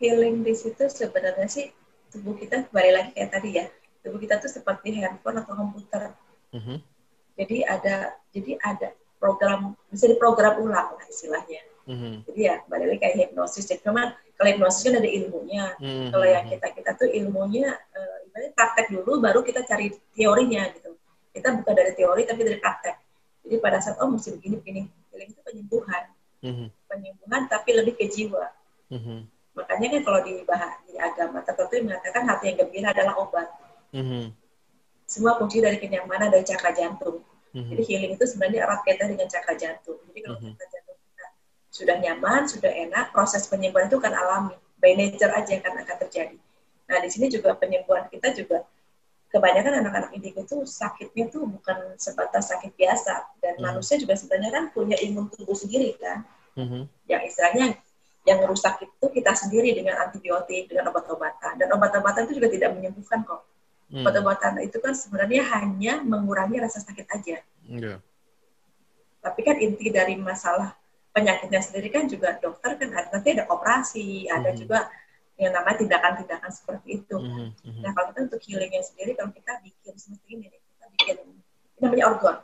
[0.00, 1.68] Healing di situ sebenarnya sih
[2.08, 3.68] tubuh kita kembali lagi kayak tadi ya.
[4.00, 6.16] Tubuh kita tuh seperti handphone atau komputer.
[6.56, 6.64] Uh mhm.
[6.64, 6.80] -huh
[7.38, 8.90] jadi ada jadi ada
[9.22, 11.62] program bisa diprogram ulang lah istilahnya.
[11.86, 12.14] Mm-hmm.
[12.26, 13.64] Jadi ya balik lagi kayak hipnosis.
[13.70, 15.64] Jadi memang kalau hipnosis kan ada ilmunya.
[15.78, 16.08] Mm-hmm.
[16.10, 20.98] Kalau yang kita kita tuh ilmunya uh, ibaratnya praktek dulu baru kita cari teorinya gitu.
[21.30, 22.96] Kita bukan dari teori tapi dari praktek.
[23.46, 24.80] Jadi pada saat oh mesti begini begini,
[25.14, 26.04] healing itu penyembuhan.
[26.42, 26.68] Mm-hmm.
[26.90, 28.50] Penyembuhan tapi lebih ke jiwa.
[28.90, 29.18] Mm-hmm.
[29.54, 33.46] Makanya kan kalau di bahas di agama tertentu mengatakan hati yang gembira adalah obat.
[33.94, 34.47] Mm-hmm
[35.08, 37.24] semua kunci dari kenyamanan dari cakra jantung.
[37.56, 37.70] Mm-hmm.
[37.72, 39.96] Jadi healing itu sebenarnya erat kaitan dengan cakra jantung.
[40.12, 40.52] Jadi kalau mm-hmm.
[40.52, 41.26] cakra jantung kita
[41.72, 45.96] sudah nyaman, sudah enak, proses penyembuhan itu kan alami, by nature aja yang akan, akan
[46.04, 46.36] terjadi.
[46.92, 48.68] Nah di sini juga penyembuhan kita juga
[49.32, 53.64] kebanyakan anak-anak indigo itu sakitnya tuh bukan sebatas sakit biasa dan mm-hmm.
[53.64, 56.20] manusia juga sebenarnya kan punya imun tubuh sendiri kan,
[56.52, 56.84] mm-hmm.
[57.08, 57.80] yang istilahnya
[58.28, 63.24] yang rusak itu kita sendiri dengan antibiotik, dengan obat-obatan dan obat-obatan itu juga tidak menyembuhkan
[63.24, 63.40] kok
[63.88, 64.04] Hmm.
[64.04, 67.40] Obat-obatan itu kan sebenarnya hanya mengurangi rasa sakit aja.
[67.64, 68.04] Yeah.
[69.24, 70.76] Tapi kan inti dari masalah
[71.16, 74.58] penyakitnya sendiri kan juga dokter kan nanti ada operasi, ada hmm.
[74.60, 74.92] juga
[75.38, 77.14] yang namanya tindakan-tindakan seperti itu.
[77.14, 77.78] Mm -hmm.
[77.86, 81.40] Nah kalau kita untuk healingnya sendiri, kalau kita bikin seperti ini, kita bikin ini
[81.78, 82.36] namanya orgon.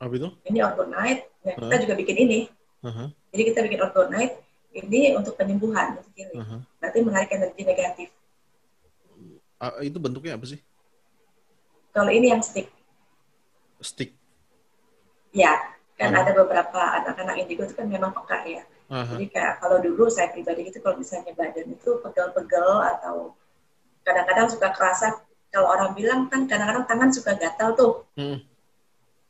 [0.00, 0.28] Apa itu?
[0.48, 1.22] Ini orgonite.
[1.44, 2.40] Nah, kita juga bikin ini.
[2.80, 3.08] Uh -huh.
[3.28, 4.34] Jadi kita bikin orgonite
[4.72, 6.40] ini untuk penyembuhan, untuk healing.
[6.40, 6.60] Uh -huh.
[6.80, 8.08] Berarti menarik energi negatif.
[9.62, 10.58] Uh, itu bentuknya apa sih?
[11.94, 12.66] Kalau ini yang stick.
[13.78, 14.10] Stick.
[15.30, 15.54] Ya,
[15.94, 19.16] kan uh ada beberapa anak-anak indigo itu kan memang peka ya Uh-huh.
[19.16, 23.32] Jadi kayak kalau dulu saya pribadi itu kalau misalnya badan itu pegel-pegel atau
[24.04, 25.16] kadang-kadang suka kerasa
[25.48, 27.92] kalau orang bilang kan kadang-kadang tangan suka gatal tuh.
[28.20, 28.44] Hmm.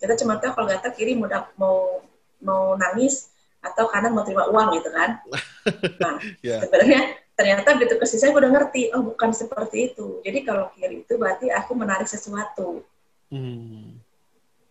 [0.02, 2.02] Kita cuma tahu kalau gatal kiri mau mau
[2.42, 3.30] mau nangis
[3.62, 5.22] atau kanan mau terima uang gitu kan.
[6.02, 6.58] Nah, yeah.
[6.58, 10.20] sebenarnya ternyata begitu ke saya udah ngerti, oh bukan seperti itu.
[10.22, 12.84] Jadi kalau kiri itu berarti aku menarik sesuatu.
[13.32, 14.02] Hmm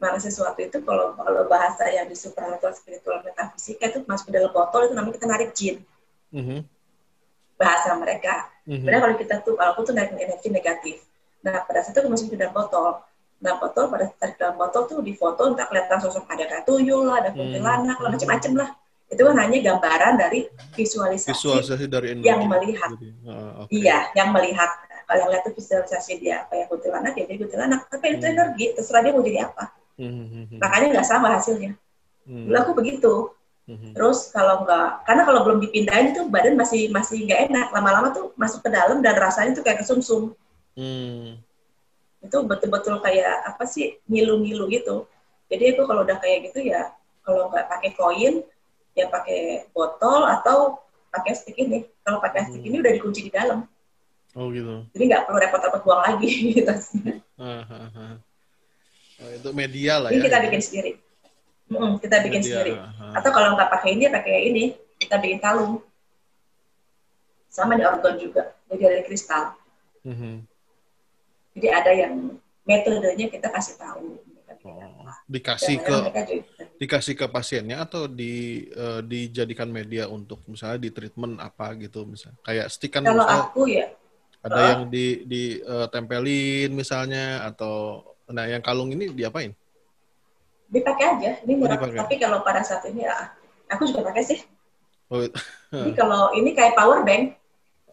[0.01, 4.49] mana sesuatu itu kalau kalau bahasa yang di supernatural spiritual metafisika itu masuk ke dalam
[4.49, 5.77] botol itu namanya kita narik jin
[6.33, 6.59] mm-hmm.
[7.61, 8.81] bahasa mereka mm-hmm.
[8.81, 11.05] Padahal kalau kita tuh kalau aku tuh narik energi negatif
[11.45, 12.97] nah pada saat itu masuk ke dalam botol
[13.45, 17.05] nah botol pada tarik dalam botol tuh di foto entah kelihatan sosok ada kayak tuyul
[17.05, 18.01] lah ada kuntilanak mm-hmm.
[18.01, 18.69] lah macam-macam lah
[19.11, 22.31] itu kan hanya gambaran dari visualisasi, visualisasi dari energi.
[22.31, 22.91] yang melihat
[23.27, 23.83] uh, okay.
[23.83, 24.71] iya yang melihat
[25.03, 28.33] kalau yang lihat tuh visualisasi dia kayak kuntilanak ya jadi kuntilanak tapi itu hmm.
[28.33, 29.63] energi terserah dia mau jadi apa
[30.01, 31.77] hmm Makanya nggak sama hasilnya.
[32.25, 32.45] Mm-hmm.
[32.49, 33.13] Dulu aku begitu.
[33.69, 33.91] Mm-hmm.
[33.93, 37.67] Terus kalau nggak, karena kalau belum dipindahin itu badan masih masih nggak enak.
[37.73, 40.33] Lama-lama tuh masuk ke dalam dan rasanya tuh kayak kesumsum.
[40.77, 41.37] Mm.
[42.21, 45.05] Itu betul-betul kayak apa sih ngilu-ngilu gitu.
[45.51, 46.95] Jadi aku kalau udah kayak gitu ya,
[47.27, 48.39] kalau nggak pakai koin,
[48.97, 50.79] ya pakai botol atau
[51.11, 51.87] pakai stick ini.
[52.03, 53.67] Kalau pakai stick ini udah dikunci di dalam.
[54.35, 54.87] Oh gitu.
[54.95, 56.71] Jadi nggak perlu repot-repot buang lagi gitu.
[57.35, 58.13] Uh, uh, uh.
[59.21, 60.25] Oh, itu media lah ini ya.
[60.31, 60.91] kita bikin sendiri.
[61.69, 62.49] Hmm, kita bikin media.
[62.51, 62.73] sendiri.
[63.15, 64.63] Atau kalau nggak pakai ini, pakai ini,
[64.97, 65.83] kita bikin kalung.
[67.51, 69.59] Sama di organ juga, jadi dari kristal.
[70.07, 70.35] Mm-hmm.
[71.59, 74.23] Jadi ada yang metodenya kita kasih tahu.
[74.61, 75.97] Oh, dikasih ke
[76.77, 82.37] dikasih ke pasiennya atau di uh, dijadikan media untuk misalnya di treatment apa gitu misalnya
[82.45, 83.89] kayak stick kan kalau aku ya
[84.45, 89.51] ada uh, yang di ditempelin uh, misalnya atau Nah, yang kalung ini diapain?
[90.71, 91.75] Dipakai aja, ini murah.
[91.75, 93.35] Oh, Tapi kalau pada saat ini, ya,
[93.67, 94.39] aku juga pakai sih.
[95.11, 97.35] Oh, Jadi kalau ini kayak power bank,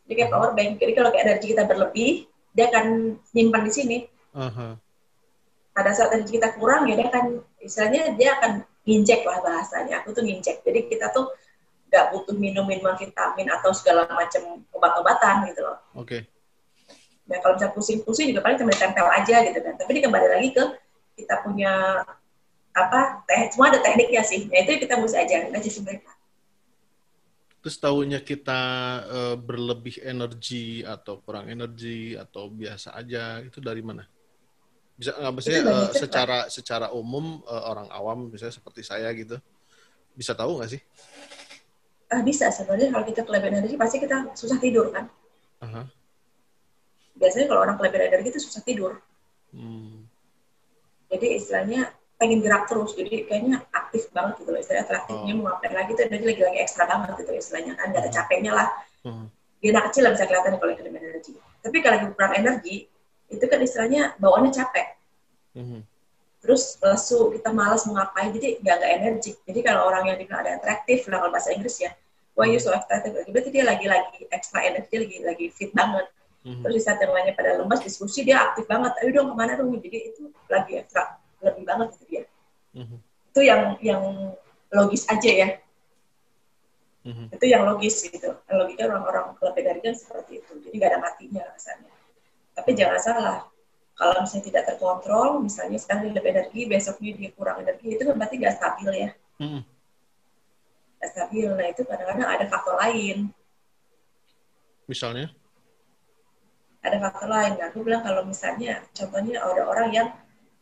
[0.06, 0.78] jadi kayak power bank.
[0.78, 2.10] Jadi kalau kayak energi kita berlebih,
[2.54, 3.98] dia akan nyimpan di sini.
[4.30, 4.78] Uh-huh.
[5.78, 10.02] Pada saat energi kita kurang, ya dia akan, istilahnya dia akan nginjek lah bahasanya.
[10.02, 10.66] Aku tuh nginjek.
[10.66, 11.30] Jadi kita tuh
[11.86, 15.78] nggak butuh minum minuman vitamin atau segala macam obat-obatan gitu loh.
[15.94, 16.02] Oke.
[16.02, 16.20] Okay.
[17.30, 19.74] Nah kalau misalnya pusing-pusing juga paling cuma ditempel aja gitu kan.
[19.78, 20.64] Tapi ini kembali lagi ke
[21.22, 22.02] kita punya
[22.74, 24.50] apa teh semua ada tekniknya sih.
[24.50, 26.10] Nah itu kita mesti ajarin aja sih mereka.
[27.58, 28.62] Terus tahunya kita
[29.06, 34.06] uh, berlebih energi atau kurang energi atau biasa aja itu dari mana?
[34.98, 39.38] Bisa nggak maksudnya uh, secara secara umum uh, orang awam misalnya seperti saya gitu
[40.18, 40.82] bisa tahu nggak sih?
[42.10, 45.06] Uh, bisa sebenarnya kalau kita kelebihan energi pasti kita susah tidur kan.
[45.62, 45.86] Uh -huh
[47.18, 49.02] biasanya kalau orang kelebihan energi itu susah tidur.
[49.50, 50.06] Hmm.
[51.10, 55.36] Jadi istilahnya pengen gerak terus, jadi kayaknya aktif banget gitu loh, istilahnya atraktifnya oh.
[55.38, 58.18] mau ngapain lagi itu energi lagi-lagi ekstra banget gitu istilahnya kan, gak ada hmm.
[58.18, 58.68] capeknya lah.
[59.06, 59.26] Hmm.
[59.58, 61.30] Dia anak kecil lah bisa kelihatan kalau kelebihan energi.
[61.58, 62.76] Tapi kalau lagi kurang energi,
[63.28, 64.86] itu kan istilahnya bawaannya capek.
[65.56, 65.80] Hmm.
[66.38, 69.34] Terus lesu, kita malas mau ngapain, jadi gak ada energi.
[69.42, 71.90] Jadi kalau orang yang dibilang ada atraktif, lah kalau bahasa Inggris ya,
[72.38, 76.06] why you so attractive, berarti dia lagi-lagi ekstra energi, lagi-lagi fit banget
[76.48, 78.94] hmm Terus di saat yang lainnya pada lemas diskusi dia aktif banget.
[79.02, 79.74] Ayo dong ke mana dong?
[79.76, 82.22] Jadi itu lagi ekstra lebih banget gitu dia.
[82.74, 82.98] Mm-hmm.
[83.34, 84.02] Itu yang yang
[84.72, 85.48] logis aja ya.
[87.04, 87.26] Mm-hmm.
[87.34, 88.38] Itu yang logis gitu.
[88.48, 90.52] Logika orang-orang lebih dari kan seperti itu.
[90.62, 91.92] Jadi gak ada matinya rasanya.
[92.58, 93.38] Tapi jangan salah.
[93.94, 98.14] Kalau misalnya tidak terkontrol, misalnya sekarang dia lebih energi, besoknya dia kurang energi, itu kan
[98.14, 99.10] berarti gak stabil ya.
[100.98, 101.48] Gak stabil.
[101.54, 103.30] Nah itu kadang-kadang ada faktor lain.
[104.86, 105.30] Misalnya?
[106.82, 107.52] ada faktor lain.
[107.58, 110.08] Nah, aku bilang kalau misalnya contohnya ada orang yang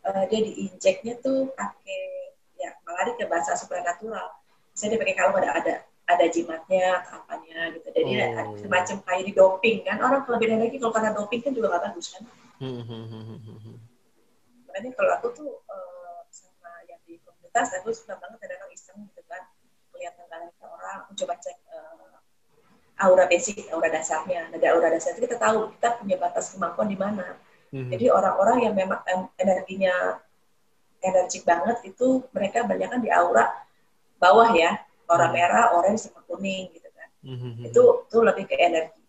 [0.03, 4.33] uh, dia diinjeknya tuh pakai ya melari ke bahasa supernatural.
[4.73, 5.75] Misalnya dia pakai kalung ada
[6.07, 7.91] ada jimatnya, apanya gitu.
[7.91, 8.55] Jadi oh.
[8.63, 9.99] semacam kayak di doping kan.
[9.99, 12.23] Orang kelebihan lagi kalau karena doping kan juga gak bagus kan.
[12.63, 13.77] Hmm, hmm,
[14.71, 18.99] Makanya kalau aku tuh uh, sama yang di komunitas, aku suka banget ada orang iseng
[19.13, 19.43] gitu kan.
[19.91, 22.17] Kelihatan tanggal orang, aku coba cek uh,
[23.03, 24.49] aura basic, aura dasarnya.
[24.49, 27.37] Nah, dari aura dasar itu kita tahu kita punya batas kemampuan di mana.
[27.75, 27.91] Mm-hmm.
[27.93, 29.01] Jadi orang-orang yang memang
[29.37, 30.23] energinya
[31.03, 33.53] energik banget itu mereka banyak kan di aura
[34.17, 35.35] bawah ya, aura mm-hmm.
[35.35, 37.09] merah, orange sama kuning gitu kan.
[37.23, 37.67] Mm-hmm.
[37.71, 39.03] Itu itu lebih ke energi.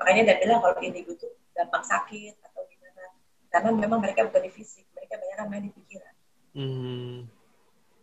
[0.00, 3.04] Makanya dia bilang kalau ini itu gampang sakit atau gimana.
[3.48, 6.14] Karena memang mereka bukan di fisik, mereka banyak kan main di pikiran.
[6.54, 7.12] Mm-hmm.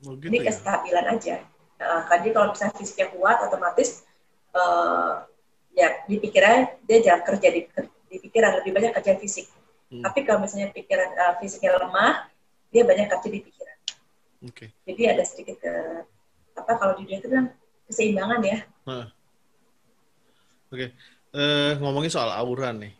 [0.09, 0.49] Oh, gitu ini ya?
[0.49, 1.35] kestabilan aja.
[1.81, 4.05] Nah, jadi kalau misalnya fisiknya kuat, otomatis
[4.53, 5.25] uh,
[5.73, 7.61] ya di pikiran dia jangan kerja di,
[8.09, 9.47] di pikiran lebih banyak kerja fisik.
[9.91, 10.03] Hmm.
[10.05, 12.29] Tapi kalau misalnya pikiran uh, fisiknya lemah,
[12.71, 13.77] dia banyak kerja di pikiran.
[14.41, 14.69] Okay.
[14.87, 15.73] Jadi ada sedikit ke
[16.57, 17.51] apa kalau di dia itu bilang
[17.87, 18.59] keseimbangan ya.
[18.87, 19.03] Oke,
[20.71, 20.89] okay.
[21.35, 22.95] uh, ngomongin soal aura nih.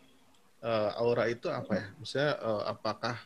[0.62, 1.86] Uh, aura itu apa ya?
[1.98, 3.16] Misalnya uh, apakah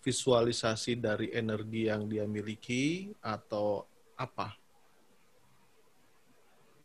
[0.00, 3.84] visualisasi dari energi yang dia miliki atau
[4.16, 4.60] apa?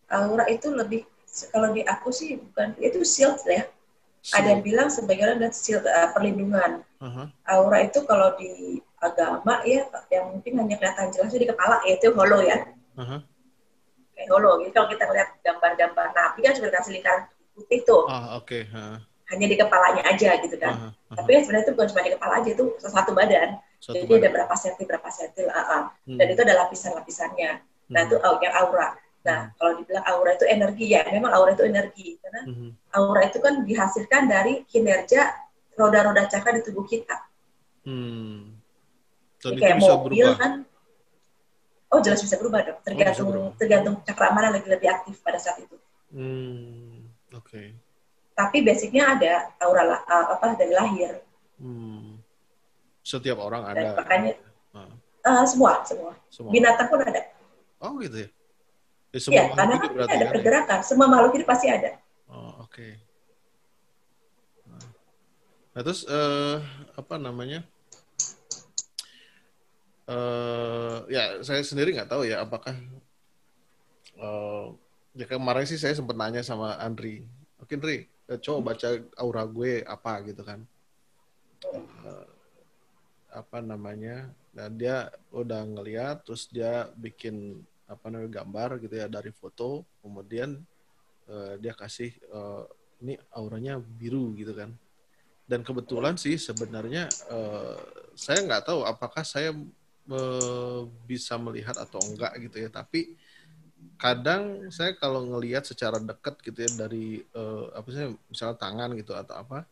[0.10, 1.04] aura itu lebih
[1.52, 3.68] kalau di aku sih bukan itu shield ya.
[4.24, 4.38] Shield.
[4.42, 6.82] Ada yang bilang sebagian ada shield uh, perlindungan.
[7.06, 7.28] Uh-huh.
[7.46, 12.10] Aura itu kalau di agama ya yang mungkin hanya kelihatan jelas di kepala ya itu
[12.18, 12.66] holo ya.
[12.98, 13.22] Uh-huh.
[14.18, 14.52] Kayak holo.
[14.66, 18.10] Jadi kalau kita lihat gambar-gambar nabi kan sudah kasih lingkaran putih tuh.
[18.10, 18.50] Uh, oke.
[18.50, 18.66] Okay.
[18.74, 18.98] Uh.
[19.30, 20.74] Hanya di kepalanya aja gitu kan.
[20.74, 20.90] Uh-huh.
[20.90, 21.16] Uh-huh.
[21.22, 23.50] Tapi ya sebenarnya itu bukan cuma di kepala aja itu satu badan.
[23.78, 24.22] Satu Jadi badan.
[24.26, 25.42] ada berapa senti berapa senti.
[25.46, 25.82] Uh, uh.
[26.10, 26.18] Hmm.
[26.18, 27.52] Dan itu ada lapisan-lapisannya.
[27.94, 28.08] Nah hmm.
[28.10, 28.90] itu yang aura.
[29.26, 32.70] Nah, kalau dibilang aura itu energi ya, memang aura itu energi karena mm-hmm.
[32.94, 35.34] aura itu kan dihasilkan dari kinerja
[35.76, 37.16] roda-roda cakra di tubuh kita.
[37.86, 38.58] Hmm.
[39.40, 40.36] Dan kayak mobil berubah.
[40.42, 40.52] kan,
[41.94, 43.52] oh jelas bisa berubah dong, tergantung oh, berubah.
[43.62, 45.78] tergantung cakra mana lagi lebih aktif pada saat itu.
[46.10, 47.14] Hmm.
[47.36, 47.46] Oke.
[47.46, 47.68] Okay.
[48.36, 51.22] Tapi basicnya ada aura uh, apa dari lahir.
[51.62, 52.20] Hmm.
[53.06, 53.94] Setiap orang ada.
[53.94, 54.34] Dan makanya
[54.74, 54.92] uh.
[55.26, 56.52] Uh, semua, semua, semua.
[56.52, 57.22] Binatang pun ada.
[57.80, 58.30] Oh gitu ya.
[59.16, 60.34] Ya, semua ya karena kan ada kan?
[60.36, 60.80] pergerakan.
[60.84, 62.02] Semua makhluk hidup pasti ada.
[62.28, 62.76] Oh, oke.
[62.76, 62.92] Okay.
[65.76, 66.64] Nah, terus uh,
[66.96, 67.60] apa namanya?
[70.08, 72.78] Uh, ya saya sendiri nggak tahu ya apakah
[74.22, 74.72] uh,
[75.18, 77.28] ya kemarin sih saya sempat nanya sama Andri.
[77.60, 78.08] Oke, Andri,
[78.40, 78.88] coba baca
[79.20, 80.64] aura gue apa gitu kan.
[81.68, 82.28] Uh,
[83.36, 84.32] apa namanya?
[84.56, 90.58] Dan dia udah ngeliat, terus dia bikin apa namanya gambar gitu ya dari foto kemudian
[91.30, 92.66] uh, dia kasih uh,
[93.04, 94.74] ini auranya biru gitu kan
[95.46, 97.78] dan kebetulan sih sebenarnya uh,
[98.18, 99.54] saya nggak tahu apakah saya
[100.10, 103.14] uh, bisa melihat atau enggak gitu ya tapi
[103.96, 109.14] kadang saya kalau ngelihat secara dekat gitu ya dari uh, apa sih misalnya tangan gitu
[109.14, 109.64] atau apa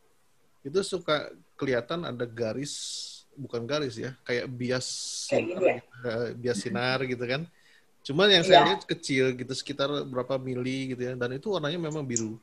[0.63, 2.73] itu suka kelihatan ada garis
[3.33, 4.87] bukan garis ya kayak bias
[5.27, 5.77] sinar, ya?
[6.37, 7.49] bias sinar gitu kan
[8.03, 8.67] Cuman yang saya yeah.
[8.67, 12.35] lihat kecil gitu sekitar berapa mili gitu ya dan itu warnanya memang biru.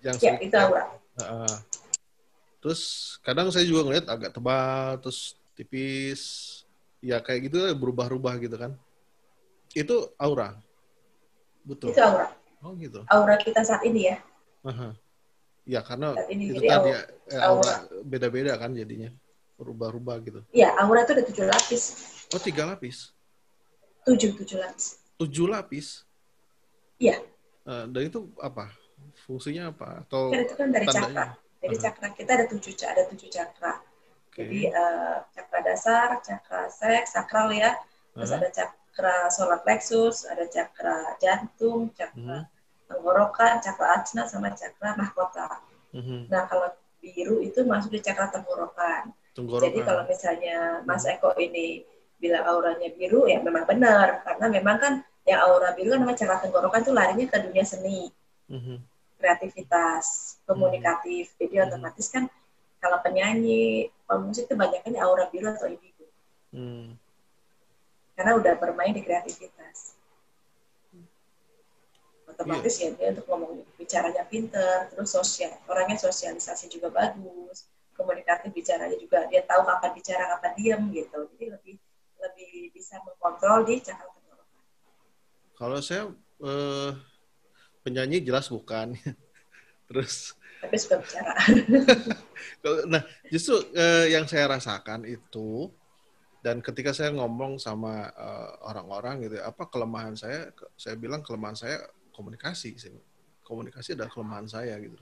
[0.00, 0.88] Yang yeah, itu aura.
[1.20, 1.56] Uh,
[2.68, 6.20] terus kadang saya juga ngeliat agak tebal terus tipis
[7.00, 8.76] ya kayak gitu berubah-ubah gitu kan.
[9.72, 10.60] Itu aura.
[11.64, 11.96] Betul.
[11.96, 12.28] Itu aura.
[12.60, 13.08] Oh gitu.
[13.08, 14.20] Aura kita saat ini ya.
[14.68, 14.92] Uh-huh.
[15.64, 17.00] Ya karena ini, itu tadi aura,
[17.32, 19.08] eh, aura beda-beda kan jadinya
[19.56, 20.40] berubah-ubah gitu.
[20.52, 21.82] Iya, aura itu ada tujuh lapis.
[22.36, 23.16] Oh, tiga lapis.
[24.04, 25.00] Tujuh, tujuh lapis.
[25.16, 26.04] Tujuh lapis?
[27.00, 27.24] Iya.
[27.64, 28.68] Uh, dan itu apa?
[29.24, 30.04] Fungsinya apa?
[30.04, 31.08] Atau kan itu kan dari tandanya?
[31.08, 31.47] cakra.
[31.58, 31.84] Jadi uh-huh.
[31.90, 33.72] cakra kita ada tujuh, ada tujuh cakra.
[34.30, 34.36] Okay.
[34.44, 37.74] Jadi uh, cakra dasar, cakra seks, sakral ya.
[38.14, 38.38] Terus uh-huh.
[38.40, 42.42] ada cakra solar plexus, ada cakra jantung, cakra uh-huh.
[42.86, 45.60] tenggorokan, cakra ajna, sama cakra mahkota.
[45.94, 46.26] Uh-huh.
[46.30, 46.70] Nah kalau
[47.02, 49.10] biru itu masuk di cakra tenggorokan.
[49.34, 49.66] tenggorokan.
[49.70, 51.82] Jadi kalau misalnya Mas Eko ini
[52.18, 56.34] bilang auranya biru ya memang benar karena memang kan yang aura biru kan namanya cara
[56.42, 58.10] tenggorokan tuh larinya ke dunia seni
[58.50, 58.76] mm-hmm.
[59.18, 62.30] Kreativitas komunikatif jadi otomatis kan
[62.78, 66.06] kalau penyanyi pemusik itu banyaknya aura biru atau indigo
[66.54, 66.94] mm.
[68.14, 69.98] karena udah bermain di kreativitas
[72.30, 72.94] otomatis yeah.
[72.94, 77.66] ya dia untuk ngomong bicaranya pinter terus sosial orangnya sosialisasi juga bagus
[77.98, 81.74] komunikatif bicaranya juga dia tahu kapan bicara kapan diam gitu jadi lebih
[82.18, 84.46] lebih bisa mengkontrol di tenggorokan.
[85.58, 86.10] Kalau saya
[86.42, 86.90] eh,
[87.88, 88.92] penyanyi jelas bukan.
[89.88, 91.32] Terus tapi suka bicara.
[92.92, 95.70] nah, justru eh, yang saya rasakan itu
[96.38, 100.54] dan ketika saya ngomong sama uh, orang-orang gitu, apa kelemahan saya?
[100.78, 101.82] Saya bilang kelemahan saya
[102.14, 102.78] komunikasi.
[103.42, 104.94] Komunikasi adalah kelemahan saya gitu.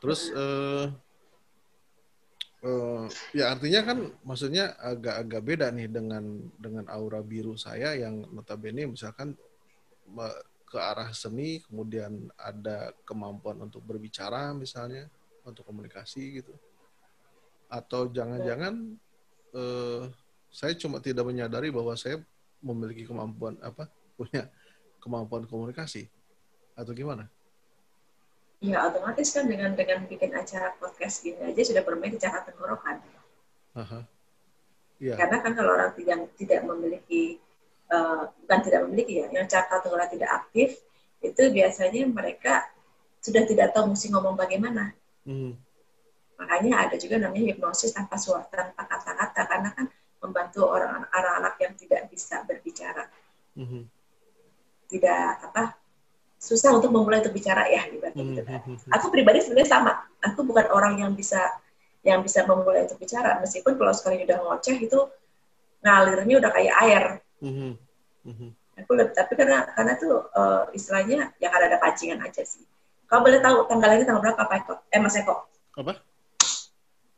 [0.00, 0.88] Terus uh,
[2.64, 3.04] uh,
[3.36, 6.24] ya artinya kan maksudnya agak-agak beda nih dengan
[6.56, 9.36] dengan aura biru saya yang notabene misalkan
[10.70, 15.10] ke arah seni, kemudian ada kemampuan untuk berbicara misalnya,
[15.42, 16.54] untuk komunikasi gitu.
[17.66, 18.94] Atau jangan-jangan
[19.50, 20.02] eh,
[20.50, 22.22] saya cuma tidak menyadari bahwa saya
[22.62, 24.46] memiliki kemampuan apa punya
[25.02, 26.06] kemampuan komunikasi
[26.78, 27.26] atau gimana?
[28.60, 33.00] Ya otomatis kan dengan dengan bikin acara podcast gini aja sudah bermain cara tenggorokan.
[33.72, 34.04] Uh-huh.
[35.00, 35.16] Yeah.
[35.16, 37.40] Karena kan kalau orang tidak tidak memiliki
[37.90, 40.78] uh, bukan tidak memiliki ya, yang cara tenggorokan tidak aktif
[41.20, 42.64] itu biasanya mereka
[43.20, 44.96] sudah tidak tahu mesti ngomong bagaimana.
[45.28, 45.52] Mm.
[46.40, 49.86] Makanya ada juga namanya hipnosis tanpa suara, tanpa kata-kata karena kan
[50.24, 53.04] membantu orang anak-anak yang tidak bisa berbicara.
[53.56, 53.82] Mm-hmm.
[54.88, 55.76] Tidak apa
[56.40, 58.64] susah untuk memulai untuk bicara ya gitu, gitu kan.
[58.96, 59.92] Aku pribadi sebenarnya sama.
[60.24, 61.44] Aku bukan orang yang bisa
[62.00, 64.98] yang bisa memulai untuk bicara meskipun kalau sekali udah ngoceh itu
[65.84, 67.04] ngalirnya udah kayak air.
[68.80, 72.64] Aku lebih, tapi karena karena tuh uh, istilahnya yang ada ada pancingan aja sih.
[73.10, 74.74] Kau boleh tahu tanggal lahir tanggal berapa Pak Eko?
[74.88, 75.34] Eh Mas Eko?
[75.76, 75.98] Apa?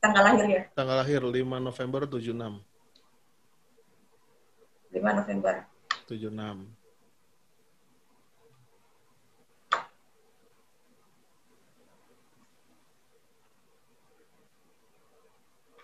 [0.03, 0.67] Tanggal lahirnya?
[0.75, 2.59] Tanggal lahir 5 November 76.
[4.91, 5.55] 5 November.
[6.09, 6.83] 76.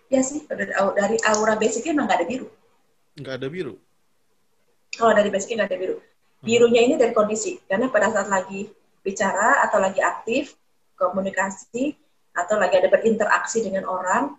[0.09, 2.49] Ya sih, dari aura basicnya emang nggak ada biru.
[3.13, 3.77] Nggak ada biru?
[4.99, 5.95] Kalau dari basicnya nggak ada biru.
[6.43, 7.55] Birunya ini dari kondisi.
[7.63, 8.67] Karena pada saat lagi
[8.99, 10.59] bicara atau lagi aktif,
[10.99, 11.95] komunikasi,
[12.35, 14.35] atau lagi ada berinteraksi dengan orang,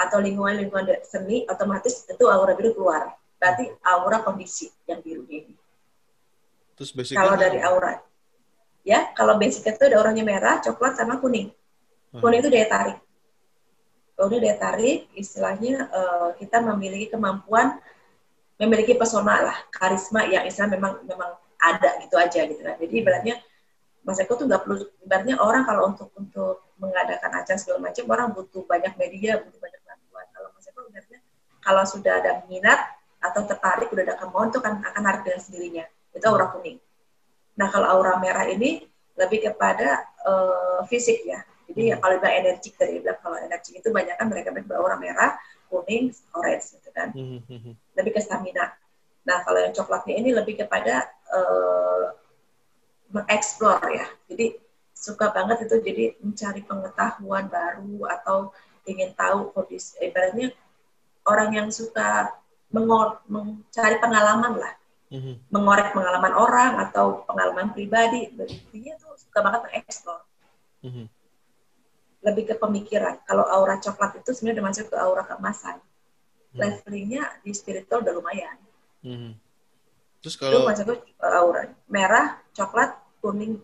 [0.00, 3.12] atau lingkungan-lingkungan seni, otomatis itu aura biru keluar.
[3.36, 5.52] Berarti aura kondisi yang biru ini.
[6.72, 8.00] Terus Kalau dari aura,
[8.86, 11.52] ya kalau basicnya itu ada orangnya merah, coklat, sama kuning.
[12.16, 12.22] Hmm.
[12.24, 12.98] Kuning itu daya tarik
[14.18, 17.78] udah dia tarik istilahnya uh, kita memiliki kemampuan
[18.58, 23.36] memiliki pesona lah karisma yang istilah memang memang ada gitu aja gitu kan jadi ibaratnya
[24.08, 28.32] Mas Eko tuh nggak perlu ibaratnya orang kalau untuk untuk mengadakan acara segala macam orang
[28.32, 30.26] butuh banyak media butuh banyak bantuan.
[30.32, 31.20] Kalau Mas Eko ibaratnya
[31.60, 32.80] kalau sudah ada minat
[33.20, 35.84] atau tertarik udah ada kemauan tuh kan akan narik dengan sendirinya.
[36.16, 36.80] Itu aura kuning.
[37.60, 38.80] Nah kalau aura merah ini
[39.18, 41.44] lebih kepada uh, fisik ya.
[41.68, 45.36] Jadi ya kalau bilang energi dari bilang kalau energi itu banyak kan mereka berwarna merah,
[45.68, 47.12] kuning, orange gitu kan.
[47.12, 47.74] Hmm, hmm, hmm.
[47.98, 48.70] Lebih ke stamina.
[49.26, 52.14] Nah kalau yang coklatnya ini lebih kepada uh,
[53.10, 54.06] mengeksplor ya.
[54.30, 54.54] Jadi
[54.94, 58.54] suka banget itu jadi mencari pengetahuan baru atau
[58.86, 60.54] ingin tahu kondisi ibaratnya
[61.28, 62.32] orang yang suka
[62.72, 64.74] mengor, mencari pengalaman lah.
[65.08, 65.48] Mm-hmm.
[65.48, 68.28] mengorek pengalaman orang atau pengalaman pribadi,
[68.76, 70.20] dia tuh suka banget mengeksplor.
[70.84, 71.08] Mm-hmm
[72.22, 73.22] lebih ke pemikiran.
[73.22, 75.78] Kalau aura coklat itu sebenarnya masuk ke aura keemasan.
[76.58, 76.66] Hmm.
[76.66, 78.56] Levelingnya di spiritual udah lumayan.
[79.06, 79.32] Hmm.
[80.18, 83.62] Terus kalau itu masuk ke aura merah, coklat, kuning,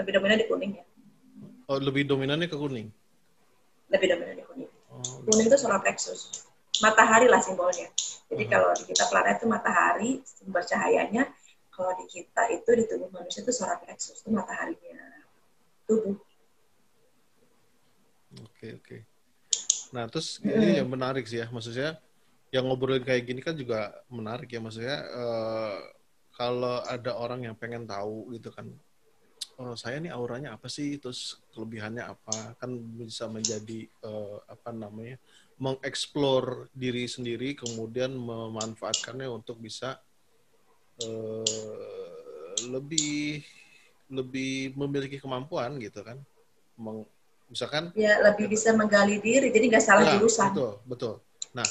[0.00, 0.84] lebih dominan di kuning ya.
[1.68, 2.88] Oh, lebih dominannya ke kuning.
[3.92, 4.70] Lebih dominan di kuning.
[4.88, 6.48] Oh, kuning itu solar plexus.
[6.80, 7.92] Matahari lah simbolnya.
[8.32, 8.52] Jadi hmm.
[8.52, 11.28] kalau di kita planet itu matahari, sumber cahayanya.
[11.68, 15.20] Kalau di kita itu di tubuh manusia itu solar plexus, itu mataharinya
[15.88, 16.16] tubuh
[18.38, 18.96] Oke oke.
[19.90, 21.98] Nah terus ini yang menarik sih ya, maksudnya
[22.50, 25.78] yang ngobrolin kayak gini kan juga menarik ya, maksudnya uh,
[26.34, 28.66] kalau ada orang yang pengen tahu gitu kan,
[29.58, 35.14] oh, saya nih auranya apa sih, terus kelebihannya apa, kan bisa menjadi uh, apa namanya,
[35.62, 40.02] mengeksplor diri sendiri, kemudian memanfaatkannya untuk bisa
[41.06, 43.46] uh, lebih
[44.10, 46.18] lebih memiliki kemampuan gitu kan,
[46.74, 47.06] meng,
[47.46, 50.50] misalkan ya lebih bisa menggali diri jadi nggak salah nah, jurusan.
[50.54, 51.14] betul betul
[51.50, 51.66] nah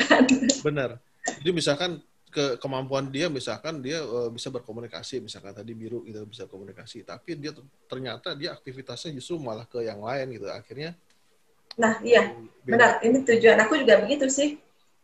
[0.66, 0.98] benar
[1.42, 6.48] jadi misalkan ke kemampuan dia misalkan dia uh, bisa berkomunikasi misalkan tadi biru gitu bisa
[6.48, 7.04] komunikasi.
[7.04, 7.52] Tapi dia
[7.84, 10.48] ternyata dia aktivitasnya justru malah ke yang lain gitu.
[10.48, 10.96] Akhirnya
[11.76, 12.32] nah iya.
[12.64, 14.56] Benar ini tujuan aku juga begitu sih.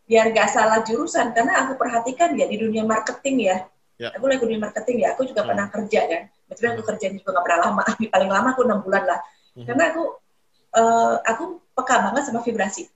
[0.09, 3.69] Biar nggak salah jurusan karena aku perhatikan ya di dunia marketing ya,
[4.01, 4.09] ya.
[4.17, 5.49] aku lagi dunia marketing ya aku juga hmm.
[5.53, 6.23] pernah kerja kan.
[6.49, 7.83] Meskipun aku kerja juga nggak pernah lama
[8.17, 9.21] paling lama aku enam bulan lah.
[9.59, 9.67] Hmm.
[9.67, 10.03] karena aku
[10.81, 11.45] uh, aku
[11.75, 12.87] peka banget sama vibrasi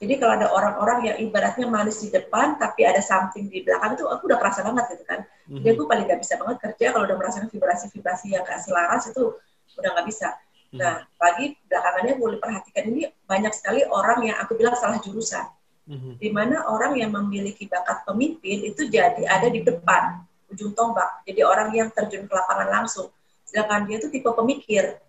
[0.00, 4.08] jadi kalau ada orang-orang yang ibaratnya manis di depan tapi ada something di belakang itu
[4.08, 5.20] aku udah kerasa banget gitu kan.
[5.44, 9.36] Jadi aku paling nggak bisa banget kerja kalau udah merasakan vibrasi-vibrasi yang gak selaras itu
[9.76, 10.32] udah nggak bisa.
[10.70, 10.78] Hmm.
[10.78, 15.44] nah pagi belakangannya boleh perhatikan ini banyak sekali orang yang aku bilang salah jurusan.
[15.90, 16.22] Mm-hmm.
[16.22, 21.26] di mana orang yang memiliki bakat pemimpin itu jadi ada di depan ujung tombak.
[21.26, 23.10] Jadi orang yang terjun ke lapangan langsung.
[23.42, 25.02] Sedangkan dia itu tipe pemikir.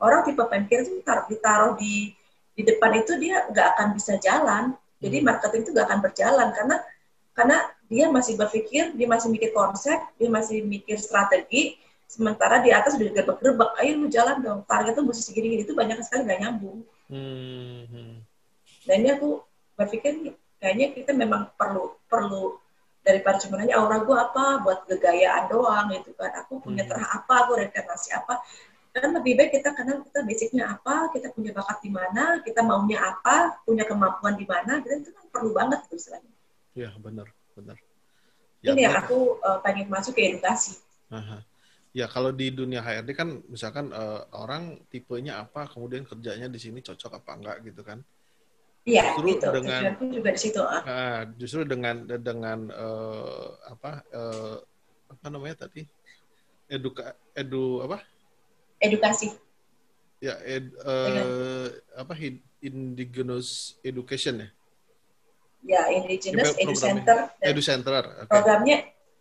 [0.00, 2.16] Orang tipe pemikir itu ditaruh, ditaruh di
[2.54, 4.74] di depan itu dia nggak akan bisa jalan.
[5.00, 5.26] Jadi hmm.
[5.26, 6.76] marketing itu nggak akan berjalan karena
[7.30, 7.56] karena
[7.90, 13.10] dia masih berpikir, dia masih mikir konsep, dia masih mikir strategi, sementara di atas udah
[13.10, 16.78] gerbek-gerbek, ayo lu jalan dong, target tuh mesti segini, itu banyak sekali nggak nyambung.
[17.10, 18.22] Hmm.
[18.86, 19.42] Dan ini aku
[19.74, 22.60] berpikir kayaknya kita memang perlu perlu
[23.00, 26.90] daripada cuma nanya aura gue apa buat kegayaan doang gitu kan aku punya hmm.
[26.92, 28.44] terah apa aku reinkarnasi apa
[28.98, 32.98] kan lebih baik kita kenal kita basicnya apa, kita punya bakat di mana, kita maunya
[32.98, 36.32] apa, punya kemampuan di mana, kita itu kan perlu banget itu istilahnya.
[36.74, 37.78] Iya benar, benar.
[38.60, 40.76] Ya, Ini yang aku uh, pengen masuk ke edukasi.
[41.08, 41.46] Aha.
[41.90, 46.82] Ya kalau di dunia HRD kan misalkan uh, orang tipenya apa, kemudian kerjanya di sini
[46.82, 47.98] cocok apa enggak gitu kan?
[48.86, 49.48] Iya, justru gitu.
[49.54, 50.60] dengan juga di situ.
[50.62, 54.56] Uh, justru dengan dengan uh, apa uh,
[55.10, 55.84] apa namanya tadi
[56.70, 57.98] eduka edu apa
[58.80, 59.30] edukasi.
[60.20, 62.12] Ya, ed, uh, apa
[62.60, 64.48] indigenous education ya?
[65.60, 67.28] Ya, indigenous edu center.
[67.40, 68.04] Edu center.
[68.24, 68.28] Okay.
[68.28, 68.78] Programnya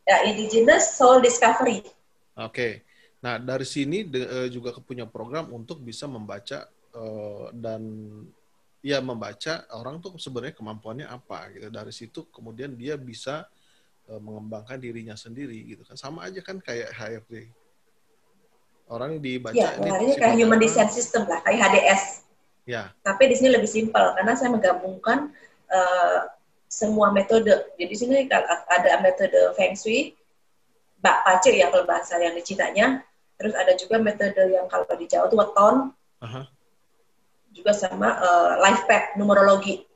[0.08, 1.84] ya indigenous soul discovery.
[1.84, 2.52] Oke.
[2.52, 2.74] Okay.
[3.20, 7.84] Nah, dari sini de, uh, juga punya program untuk bisa membaca uh, dan
[8.80, 11.68] ya membaca orang tuh sebenarnya kemampuannya apa gitu.
[11.68, 13.44] Dari situ kemudian dia bisa
[14.08, 16.00] uh, mengembangkan dirinya sendiri gitu kan.
[16.00, 17.52] Sama aja kan kayak HRD
[18.90, 22.26] orang dibaca ya, ini kayak human design system lah kayak HDS
[22.66, 25.34] ya tapi di sini lebih simpel karena saya menggabungkan
[25.70, 26.30] uh,
[26.70, 27.50] semua metode.
[27.76, 30.14] Jadi di sini ada metode feng shui
[31.02, 32.70] bak pace yang kalau bahasa yang di Cina
[33.40, 35.76] terus ada juga metode yang kalau di Jawa itu weton.
[36.20, 36.44] Uh-huh.
[37.50, 39.88] juga sama uh, life path numerologi.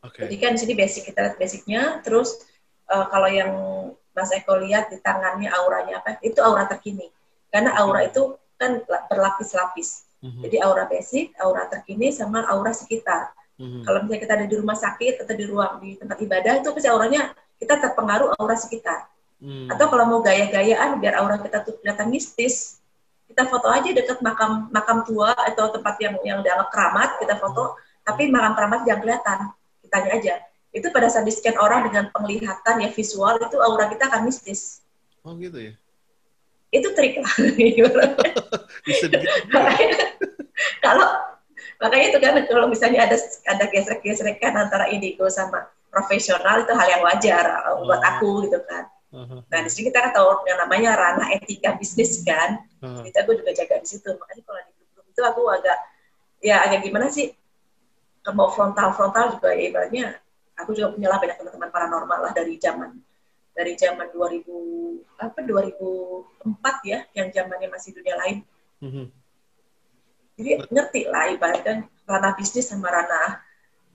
[0.00, 0.30] Okay.
[0.30, 2.00] jadi kan di sini basic kita lihat basicnya.
[2.00, 2.40] Terus
[2.88, 3.52] uh, kalau yang
[4.16, 7.12] Mas Eko lihat di tangannya auranya apa itu aura terkini
[7.56, 10.04] karena aura itu kan berlapis-lapis.
[10.20, 10.42] Mm-hmm.
[10.44, 13.32] Jadi aura basic, aura terkini, sama aura sekitar.
[13.56, 13.80] Mm-hmm.
[13.88, 16.88] Kalau misalnya kita ada di rumah sakit atau di ruang di tempat ibadah itu pasti
[16.92, 19.08] auranya kita terpengaruh aura sekitar.
[19.40, 19.72] Mm.
[19.72, 22.76] Atau kalau mau gaya-gayaan biar aura kita tuh kelihatan mistis,
[23.24, 27.72] kita foto aja dekat makam makam tua atau tempat yang yang dianggap keramat kita foto,
[27.72, 28.04] mm.
[28.04, 29.38] tapi makam keramat jangan kelihatan.
[29.80, 30.34] Kita aja.
[30.76, 34.84] Itu pada saat di scan orang dengan penglihatan ya visual itu aura kita akan mistis.
[35.24, 35.72] Oh gitu ya
[36.74, 37.30] itu trik lah
[40.84, 41.06] kalau
[41.76, 47.02] makanya itu kan kalau misalnya ada ada gesrek-gesrekan antara indigo sama profesional itu hal yang
[47.04, 48.10] wajar uh, buat oh.
[48.16, 49.40] aku gitu kan uh-huh.
[49.46, 53.04] nah di sini kita kan tahu yang namanya ranah etika bisnis kan uh-huh.
[53.04, 55.78] itu aku juga jaga di situ makanya kalau di grup itu aku agak
[56.40, 57.32] ya agak gimana sih
[58.34, 60.06] mau frontal frontal juga ya ibaratnya
[60.58, 62.90] aku juga punya lah banyak teman-teman paranormal lah dari zaman
[63.56, 64.44] dari zaman 2000
[65.16, 68.36] apa 2004 ya yang zamannya masih dunia lain.
[68.84, 69.06] Mm-hmm.
[70.36, 73.40] Jadi ngerti lah ibaratnya ranah bisnis sama ranah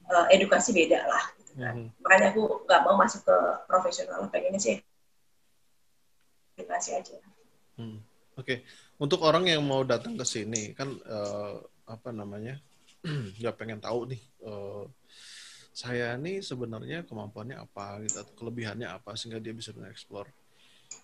[0.10, 1.24] uh, edukasi beda lah.
[1.38, 1.74] Gitu kan.
[1.78, 2.02] Mm-hmm.
[2.02, 3.38] Makanya aku nggak mau masuk ke
[3.70, 4.76] profesional, pengennya sih
[6.58, 7.18] edukasi aja.
[7.78, 8.02] Hmm.
[8.38, 8.58] Oke, okay.
[9.02, 11.58] untuk orang yang mau datang ke sini kan uh,
[11.90, 12.62] apa namanya,
[13.42, 14.22] nggak pengen tahu nih.
[14.42, 14.86] Uh,
[15.72, 20.28] saya ini sebenarnya kemampuannya apa gitu atau kelebihannya apa sehingga dia bisa mengeksplor.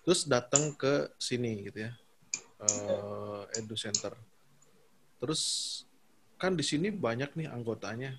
[0.04, 1.92] Terus datang ke sini gitu ya
[2.62, 4.12] uh, edu center.
[5.18, 5.42] Terus
[6.38, 8.14] kan di sini banyak nih anggotanya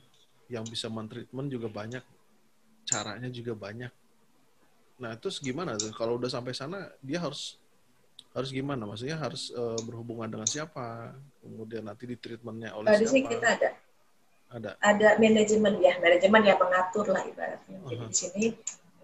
[0.50, 2.04] yang bisa mentreatment juga banyak
[2.90, 3.94] caranya juga banyak.
[5.00, 5.94] Nah terus gimana tuh?
[5.94, 7.62] Kalau udah sampai sana dia harus
[8.34, 8.90] harus gimana?
[8.90, 11.14] Maksudnya harus uh, berhubungan dengan siapa?
[11.40, 13.06] Kemudian nanti di treatmentnya oleh nah, siapa?
[13.06, 13.70] di sini kita ada
[14.50, 14.70] ada.
[14.82, 17.78] Ada manajemen ya, manajemen yang mengatur lah ibaratnya.
[17.78, 17.90] Uh -huh.
[17.94, 18.44] Jadi di sini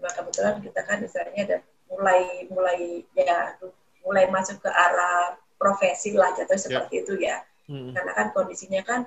[0.01, 1.57] kebetulan kita kan misalnya ada
[1.89, 3.57] mulai mulai ya
[4.05, 6.61] mulai masuk ke arah profesi lah jatuh ya.
[6.61, 7.03] seperti yeah.
[7.03, 7.37] itu ya.
[7.65, 7.91] Hmm.
[7.93, 8.99] Karena kan kondisinya kan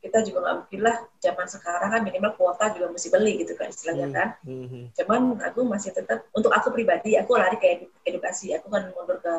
[0.00, 3.68] kita juga nggak mungkin lah zaman sekarang kan minimal kuota juga mesti beli gitu kan
[3.70, 4.16] istilahnya hmm.
[4.16, 4.28] kan.
[4.42, 4.84] Hmm.
[4.96, 9.34] Cuman aku masih tetap untuk aku pribadi aku lari ke edukasi, aku kan mundur ke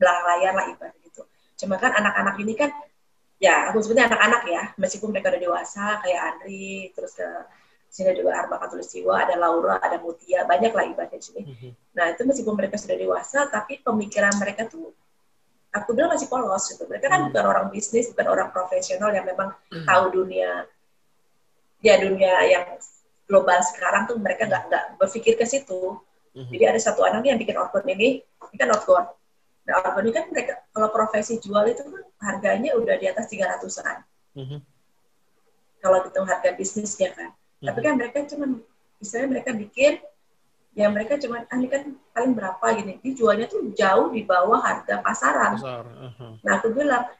[0.00, 1.26] belakang layar lah ibarat gitu.
[1.56, 2.70] Cuma kan anak-anak ini kan
[3.36, 7.28] ya aku sebutnya anak-anak ya meskipun mereka udah dewasa kayak Andri terus ke
[7.92, 11.70] sini juga Arba Katulistiwa ada Laura ada Mutia banyak lah ibaratnya di sini mm-hmm.
[11.96, 14.92] nah itu meskipun mereka sudah dewasa tapi pemikiran mereka tuh
[15.72, 17.36] aku bilang masih polos gitu mereka kan mm-hmm.
[17.36, 19.84] bukan orang bisnis bukan orang profesional yang memang mm-hmm.
[19.84, 20.64] tahu dunia
[21.84, 22.64] ya dunia yang
[23.28, 26.00] global sekarang tuh mereka nggak nggak berpikir ke situ
[26.32, 26.52] mm-hmm.
[26.56, 29.12] jadi ada satu anak yang bikin organ ini ini kan outbound
[29.66, 33.98] Nah, organik kan mereka kalau profesi jual itu kan harganya udah di atas 300-an.
[34.38, 34.60] Mm-hmm.
[35.82, 37.30] Kalau hitung harga bisnisnya kan.
[37.34, 37.66] Mm-hmm.
[37.66, 38.46] Tapi kan mereka cuma
[38.96, 40.00] misalnya mereka bikin
[40.76, 41.82] ya mereka cuma ah ini kan
[42.14, 43.02] paling berapa gini.
[43.02, 45.58] Dijualnya tuh jauh di bawah harga pasaran.
[45.58, 45.82] Pasar.
[45.82, 46.32] Uh-huh.
[46.46, 47.10] Nah, aku bilang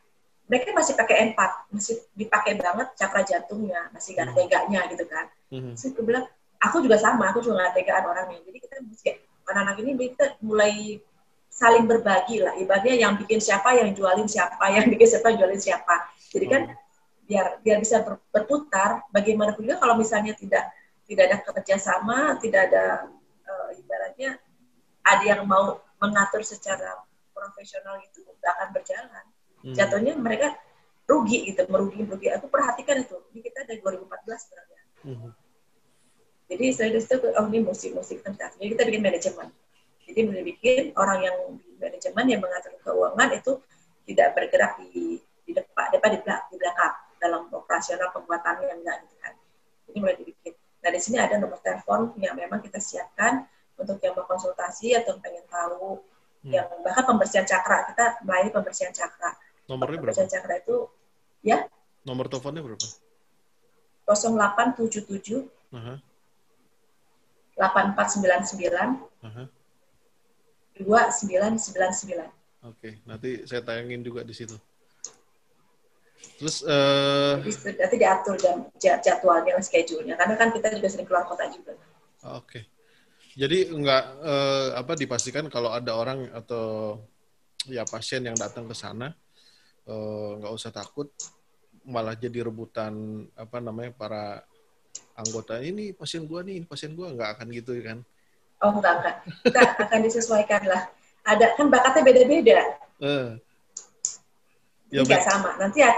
[0.46, 4.38] mereka masih pakai empat, masih dipakai banget cakra jantungnya, masih gak mm-hmm.
[4.38, 5.26] teganya gitu kan.
[5.50, 5.74] Mm-hmm.
[5.74, 6.24] Terus aku bilang
[6.62, 9.10] aku juga sama aku juga nggak tegaan orangnya jadi kita mesti
[9.46, 10.98] anak-anak ini kita mulai
[11.56, 12.52] saling berbagi lah.
[12.60, 15.94] Ibaratnya yang bikin siapa yang jualin siapa yang bikin siapa yang jualin siapa.
[16.28, 17.24] Jadi kan hmm.
[17.24, 19.08] biar biar bisa berputar.
[19.08, 20.68] Bagaimanapun juga kalau misalnya tidak
[21.08, 23.08] tidak ada kerjasama tidak ada
[23.48, 24.36] uh, ibaratnya
[25.06, 26.98] ada yang mau mengatur secara
[27.32, 29.24] profesional itu tidak akan berjalan.
[29.56, 29.72] Hmm.
[29.72, 30.52] jatuhnya mereka
[31.08, 32.28] rugi gitu merugi merugi.
[32.36, 34.76] Aku perhatikan itu ini kita dari 2014 sebenarnya
[35.06, 35.30] hmm.
[36.50, 39.48] jadi saya di situ oh ini musik musik tentang jadi kita bikin manajemen
[40.06, 43.52] jadi bikin orang yang di manajemen yang mengatur keuangan itu
[44.06, 48.96] tidak bergerak di di depan depan di belakang, di belakang dalam operasional pembuatannya yang enggak
[49.06, 49.34] gitu kan
[49.90, 53.46] ini mulai dibikin nah di sini ada nomor telepon yang memang kita siapkan
[53.76, 56.00] untuk yang mau konsultasi atau pengen tahu
[56.46, 56.52] hmm.
[56.54, 59.34] yang bahkan pembersihan cakra kita melayani pembersihan cakra
[59.66, 60.14] Nomornya berapa?
[60.14, 60.76] Pembersihan cakra itu
[61.42, 61.58] ya.
[62.06, 62.86] Nomor teleponnya berapa?
[64.06, 65.98] 0877 uh -huh.
[67.58, 69.46] 8499 uh -huh.
[70.80, 72.66] 2999.
[72.66, 74.56] Oke, nanti saya tayangin juga di situ.
[76.36, 77.40] Terus uh...
[77.40, 81.72] Jadi, nanti diatur jam jadwalnya, schedule-nya karena kan kita juga sering keluar kota juga.
[82.36, 82.66] Oke.
[83.36, 86.96] Jadi enggak uh, apa dipastikan kalau ada orang atau
[87.68, 89.12] ya pasien yang datang ke sana
[89.86, 91.06] Eh, nggak usah takut
[91.86, 94.42] malah jadi rebutan apa namanya para
[95.14, 98.02] anggota ini pasien gua nih pasien gua nggak akan gitu kan
[98.62, 99.16] oh enggak enggak.
[99.44, 100.82] Kita akan disesuaikan lah.
[101.26, 102.60] Ada kan bakatnya beda-beda.
[103.02, 103.36] Uh.
[104.88, 105.58] ya, nggak sama.
[105.58, 105.92] Nanti ya,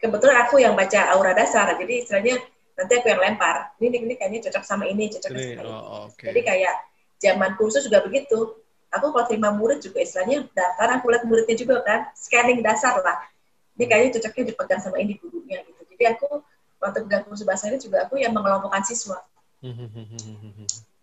[0.00, 2.40] kebetulan aku yang baca aura dasar jadi istilahnya
[2.74, 3.76] nanti aku yang lempar.
[3.76, 5.68] Ini ini kayaknya cocok sama ini cocok ini, sama ini.
[5.68, 6.32] oh, okay.
[6.32, 6.74] jadi kayak
[7.20, 8.56] zaman kursus juga begitu.
[8.90, 13.22] Aku kalau terima murid juga istilahnya daftar aku lihat muridnya juga kan scanning dasar lah.
[13.78, 15.80] Ini kayaknya cocoknya dipegang sama ini gurunya gitu.
[15.94, 16.42] Jadi aku
[16.80, 19.20] waktu pegang kursus bahasa ini juga aku yang mengelompokkan siswa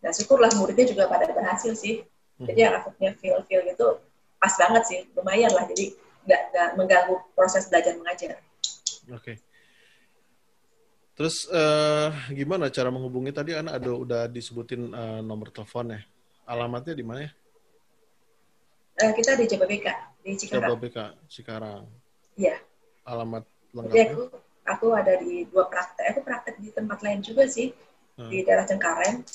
[0.08, 2.00] dan syukurlah muridnya juga pada berhasil sih
[2.40, 4.00] jadi yang aku punya feel feel gitu
[4.40, 5.92] pas banget sih lumayan lah jadi
[6.24, 8.40] nggak nggak mengganggu proses belajar mengajar
[9.12, 9.36] oke okay.
[11.20, 16.08] terus uh, gimana cara menghubungi tadi anak ada udah disebutin uh, nomor teleponnya
[16.48, 17.32] alamatnya di mana ya
[19.04, 19.92] uh, kita di Jababeka
[20.24, 21.84] di Cikarang Jababeka Cikarang
[22.38, 22.56] Iya.
[23.10, 23.44] Alamat
[23.74, 23.98] lengkapnya?
[23.98, 24.24] Jadi aku
[24.70, 26.06] aku ada di dua praktek.
[26.14, 27.74] Aku praktek di tempat lain juga sih
[28.22, 28.30] hmm.
[28.30, 29.26] di daerah Cengkareng.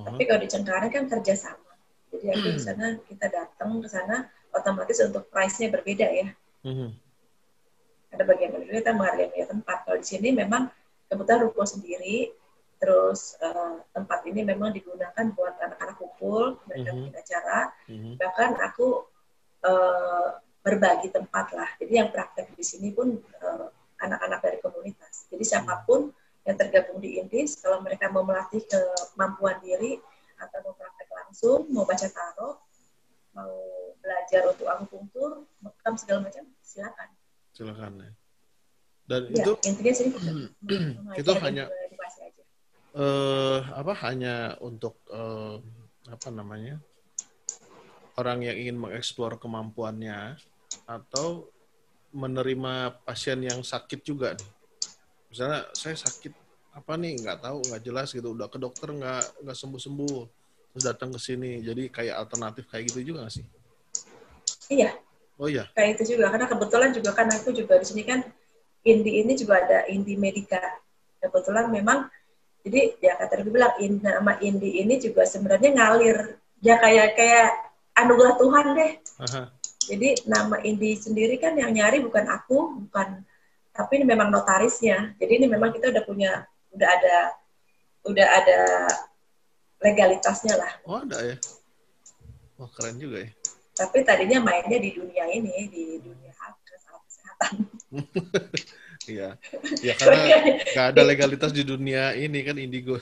[0.00, 0.06] Uh-huh.
[0.08, 1.72] Tapi kalau di Cengkareng kan kerja sama.
[2.10, 6.28] Jadi aku di sana kita datang ke sana otomatis untuk price-nya berbeda ya.
[6.64, 6.90] Uh-huh.
[8.10, 9.78] Ada bagian berbeda kita menghargai tempat.
[9.86, 10.72] Kalau di sini memang
[11.06, 12.32] kebetulan ruko sendiri,
[12.80, 16.98] terus uh, tempat ini memang digunakan buat anak-anak kumpul, mereka uh-huh.
[17.04, 17.58] bikin acara.
[17.86, 18.14] Uh-huh.
[18.16, 18.86] Bahkan aku
[19.68, 21.70] uh, berbagi tempat lah.
[21.80, 23.68] Jadi yang praktek di sini pun anak eh,
[24.04, 25.28] anak-anak dari komunitas.
[25.32, 26.12] Jadi siapa pun
[26.50, 30.02] yang tergabung di Indis, kalau mereka mau melatih kemampuan diri
[30.34, 32.58] atau mau praktek langsung, mau baca tarot,
[33.38, 33.54] mau
[34.02, 37.08] belajar untuk akupunktur, makam segala macam, silakan.
[37.54, 38.10] Silakan ya.
[39.06, 40.06] Dan ya, itu intinya sih
[41.20, 41.66] itu hanya
[42.94, 45.58] uh, apa hanya untuk uh,
[46.06, 46.78] apa namanya
[48.14, 50.38] orang yang ingin mengeksplor kemampuannya
[50.86, 51.50] atau
[52.14, 54.50] menerima pasien yang sakit juga nih.
[55.30, 56.34] Misalnya saya sakit
[56.80, 60.18] apa nih nggak tahu nggak jelas gitu udah ke dokter nggak nggak sembuh sembuh
[60.72, 63.46] terus datang ke sini jadi kayak alternatif kayak gitu juga gak sih?
[64.72, 64.96] Iya.
[65.36, 65.68] Oh iya.
[65.76, 68.24] Kayak itu juga karena kebetulan juga kan aku juga di sini kan
[68.86, 70.62] Indi ini juga ada Indi Medika.
[71.20, 72.08] Kebetulan memang
[72.64, 77.48] jadi ya kata dia bilang nama Indi ini juga sebenarnya ngalir ya kayak kayak
[77.98, 78.92] anugerah Tuhan deh.
[79.26, 79.42] Aha.
[79.90, 83.26] Jadi nama Indi sendiri kan yang nyari bukan aku, bukan
[83.74, 85.16] tapi ini memang notarisnya.
[85.16, 86.44] Jadi ini memang kita udah punya,
[86.74, 87.16] udah ada,
[88.06, 88.60] udah ada
[89.80, 90.72] legalitasnya lah.
[90.86, 91.36] Oh ada ya.
[92.60, 93.30] Wah keren juga ya.
[93.76, 96.32] Tapi tadinya mainnya di dunia ini, di dunia
[96.66, 97.52] kesehatan.
[99.08, 99.34] Iya,
[99.80, 100.22] ya karena
[100.70, 103.00] nggak ada legalitas di dunia ini kan indigo.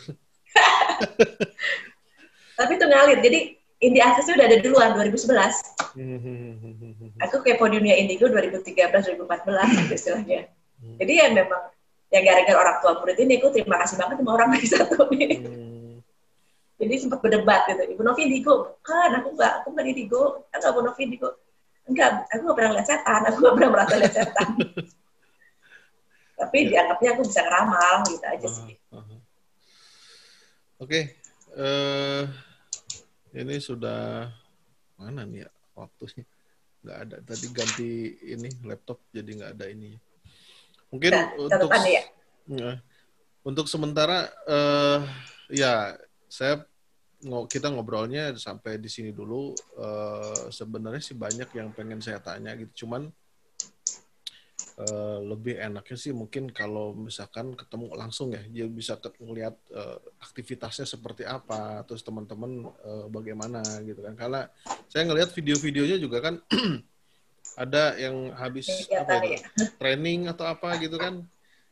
[2.59, 3.19] tapi itu ngalir.
[3.21, 5.29] Jadi Indie Access udah ada duluan 2011.
[7.29, 10.51] Aku kepo dunia Indigo 2013 2014 gitu istilahnya.
[10.99, 11.71] Jadi ya memang
[12.09, 15.37] ya gara-gara orang tua murid ini aku terima kasih banget sama orang lagi satu ini.
[16.79, 17.83] Jadi sempat berdebat gitu.
[17.99, 21.29] Ibu Novi Indigo, kan aku nggak, aku nggak Indigo, enggak Ibu Novi Indigo.
[21.91, 24.51] Enggak, aku nggak pernah lihat setan, aku nggak pernah merasa lihat setan.
[26.39, 26.67] Tapi ya.
[26.71, 28.75] dianggapnya aku bisa ngeramal gitu aja sih.
[28.95, 29.21] Uh, uh, uh.
[30.79, 31.03] Oke, okay.
[31.59, 32.23] uh,
[33.35, 34.31] eh, ini sudah
[34.95, 36.23] mana nih ya waktunya?
[36.87, 37.17] Nggak ada.
[37.27, 37.91] Tadi ganti
[38.23, 39.99] ini laptop jadi nggak ada ini.
[40.89, 42.03] Mungkin nah, untuk ya?
[42.49, 42.73] ya.
[43.45, 45.05] Untuk sementara uh,
[45.49, 45.97] ya
[46.29, 46.65] saya
[47.25, 49.53] kita ngobrolnya sampai di sini dulu.
[49.75, 53.11] Uh, Sebenarnya sih banyak yang pengen saya tanya gitu, cuman
[54.79, 60.87] uh, lebih enaknya sih mungkin kalau misalkan ketemu langsung ya, dia bisa melihat uh, aktivitasnya
[60.87, 64.15] seperti apa, terus teman-teman uh, bagaimana gitu kan.
[64.15, 64.47] Karena
[64.87, 66.39] saya ngelihat video-videonya juga kan
[67.59, 69.43] ada yang habis ya, apa ya,
[69.83, 71.27] training atau apa gitu kan?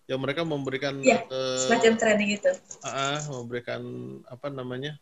[0.07, 2.51] Ya mereka memberikan ya, uh, semacam training itu.
[2.83, 3.83] uh, memberikan
[4.27, 4.99] apa namanya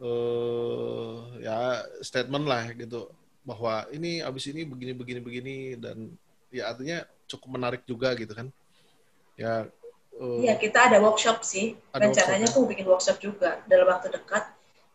[0.00, 3.12] uh, ya statement lah gitu.
[3.44, 6.12] Bahwa ini abis ini begini begini begini dan
[6.52, 8.48] ya artinya cukup menarik juga gitu kan?
[9.36, 9.68] Ya
[10.16, 11.76] uh, ya kita ada workshop sih.
[11.92, 14.44] Ada rencananya workshop, aku bikin workshop juga dalam waktu dekat.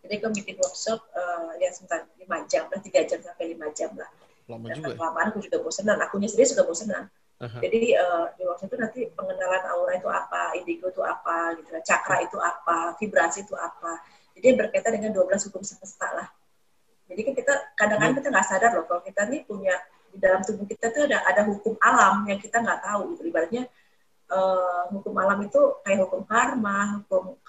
[0.06, 3.90] Jadi aku bikin workshop uh, ya sebentar lima jam lah tiga jam sampai lima jam
[3.98, 4.06] lah
[4.46, 4.98] lama juga ya?
[5.00, 7.04] lama aku juga bosenan akunya sendiri juga bosenan
[7.42, 7.62] uh-huh.
[7.62, 12.22] jadi uh, di workshop itu nanti pengenalan aura itu apa indigo itu apa gitu cakra
[12.22, 16.28] itu apa vibrasi itu apa jadi berkaitan dengan 12 hukum semesta lah.
[17.08, 19.76] Jadi kan kita kadang-kadang kita nggak sadar loh kalau kita nih punya
[20.12, 23.32] di dalam tubuh kita tuh ada ada hukum alam yang kita nggak tahu gitu.
[23.32, 23.64] Ibaratnya
[24.28, 27.40] uh, hukum alam itu kayak hukum karma, hukum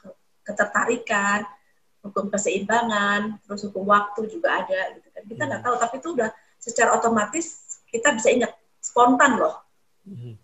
[0.46, 1.42] ketertarikan,
[2.06, 5.22] hukum keseimbangan, terus hukum waktu juga ada gitu kan.
[5.26, 5.66] Kita nggak hmm.
[5.66, 6.30] tahu tapi itu udah
[6.66, 8.52] secara otomatis kita bisa ingat
[8.82, 9.62] spontan loh.
[10.02, 10.34] Hmm.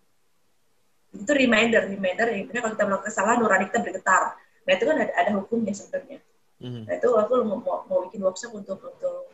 [1.13, 2.31] Itu reminder, reminder.
[2.31, 4.23] Intinya kalau kita melakukan kesalahan, nurani kita bergetar.
[4.63, 6.23] Nah itu kan ada, ada hukumnya sebenarnya.
[6.63, 6.87] Hmm.
[6.87, 9.27] Nah, itu aku mau, mau, bikin workshop untuk untuk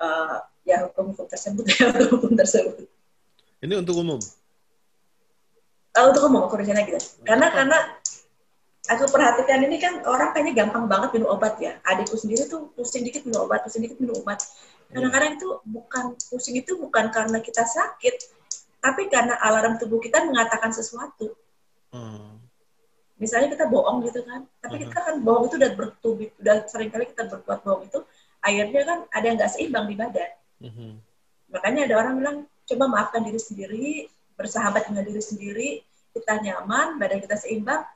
[0.00, 2.88] uh, ya hukum-hukum tersebut ya hukum tersebut.
[3.60, 4.16] Ini untuk umum?
[5.94, 6.96] Uh, untuk umum aku rencana gitu.
[7.22, 7.56] Karena Apa?
[7.60, 7.78] karena
[8.88, 11.76] aku perhatikan ini kan orang kayaknya gampang banget minum obat ya.
[11.84, 14.40] Adikku sendiri tuh pusing dikit minum obat, pusing dikit minum obat.
[14.94, 18.14] Kadang-kadang itu bukan pusing itu bukan karena kita sakit,
[18.78, 21.34] tapi karena alarm tubuh kita mengatakan sesuatu.
[21.90, 22.34] Hmm
[23.14, 27.06] misalnya kita bohong gitu kan tapi kita kan bohong itu udah bertubi udah sering kali
[27.06, 27.98] kita berbuat bohong itu
[28.42, 30.30] akhirnya kan ada yang nggak seimbang di badan
[30.66, 30.92] uh-huh.
[31.54, 33.86] makanya ada orang bilang coba maafkan diri sendiri
[34.34, 35.70] bersahabat dengan diri sendiri
[36.10, 37.86] kita nyaman badan kita seimbang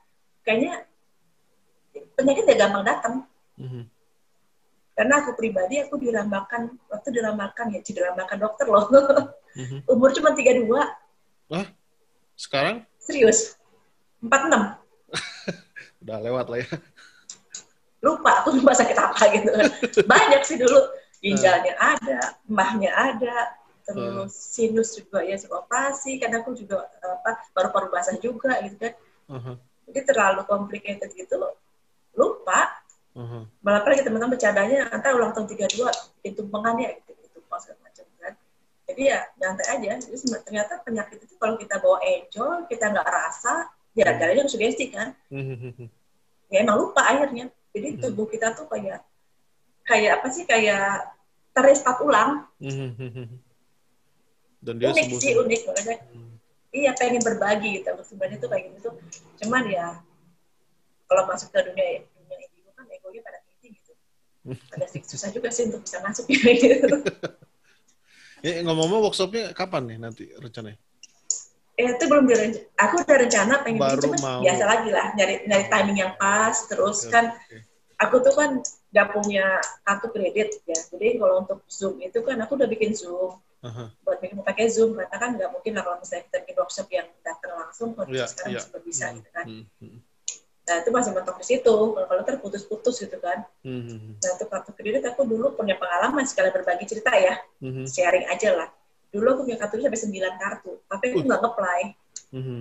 [0.46, 0.86] kayaknya
[2.14, 3.14] penyakit ya gampang datang
[3.59, 3.84] uh-huh.
[4.99, 8.90] Karena aku pribadi aku diramalkan waktu diramalkan ya diramalkan dokter loh.
[8.90, 9.78] Uh-huh.
[9.94, 10.66] umur cuma 32
[11.49, 11.66] Wah,
[12.34, 12.82] sekarang?
[12.99, 13.55] Serius.
[14.18, 14.74] 46
[16.03, 16.68] udah lewat lah ya.
[18.03, 19.51] Lupa aku lupa sakit apa gitu.
[20.11, 20.82] Banyak sih dulu.
[21.22, 23.55] Ginjalnya ada mbahnya ada
[23.86, 26.18] terus sinus juga ya suruh operasi.
[26.18, 28.94] Karena aku juga apa paru-paru basah juga gitu kan.
[29.28, 29.61] Uh-huh.
[29.92, 31.36] jadi terlalu complicated gitu
[32.16, 32.77] lupa
[33.18, 33.42] uh-huh.
[33.66, 34.86] malah lagi teman-teman bercandanya
[35.18, 38.32] ulang tahun 32 bikin tumpengan ya gitu, gitu segala macam kan.
[38.86, 39.92] Jadi ya nyantai aja.
[40.06, 40.16] Jadi
[40.46, 45.12] ternyata penyakit itu kalau kita bawa enjoy kita nggak rasa ya jalannya ke sugesti kan.
[46.48, 47.52] Ya emang lupa akhirnya.
[47.76, 49.04] Jadi tubuh kita tuh kayak
[49.84, 51.12] kayak apa sih kayak
[51.52, 52.46] terestart ulang.
[54.58, 56.34] Dan dia unik sih unik makanya hmm.
[56.74, 58.90] iya pengen berbagi gitu sebenarnya tuh kayak gitu.
[59.44, 60.00] Cuman ya
[61.08, 62.04] kalau masuk ke dunia
[62.99, 63.92] egonya pada tinggi gitu
[64.74, 66.51] ada susah juga sih untuk bisa masuk gitu
[68.38, 70.78] Eh, ngomong-ngomong workshopnya kapan nih nanti rencananya?
[71.78, 72.66] eh, itu belum direncana.
[72.74, 74.40] Aku udah rencana pengen Baru cuma mau.
[74.42, 76.66] biasa lagi lah, nyari nyari timing yang pas.
[76.66, 77.11] Terus okay.
[77.14, 77.24] kan
[78.03, 78.51] aku tuh kan
[78.90, 80.78] gak punya kartu kredit ya.
[80.90, 83.38] Jadi kalau untuk Zoom itu kan aku udah bikin Zoom.
[83.59, 83.90] Uh-huh.
[84.07, 87.11] Buat bikin pakai Zoom, karena kan nggak mungkin lah kalau misalnya kita bikin workshop yang
[87.26, 88.82] datang langsung, kalau yeah, sekarang yeah.
[88.86, 89.16] bisa hmm.
[89.18, 89.46] gitu kan.
[89.82, 89.99] Hmm.
[90.68, 91.76] Nah itu masih mentok di situ.
[91.96, 93.48] Kalau kalau terputus-putus gitu kan.
[93.64, 93.88] Hmm.
[93.88, 94.12] hmm, hmm.
[94.20, 97.88] Nah untuk kartu kredit aku dulu punya pengalaman sekali berbagi cerita ya, hmm.
[97.88, 98.68] sharing aja lah
[99.08, 101.82] dulu aku punya kartu sampai 9 kartu tapi aku nggak ngeplay
[102.36, 102.60] mm-hmm.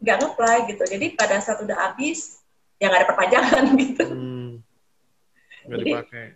[0.00, 0.32] nggak mm-hmm.
[0.32, 2.40] ngeplay gitu jadi pada saat udah habis
[2.80, 4.50] ya nggak ada perpanjangan gitu mm.
[5.68, 5.90] jadi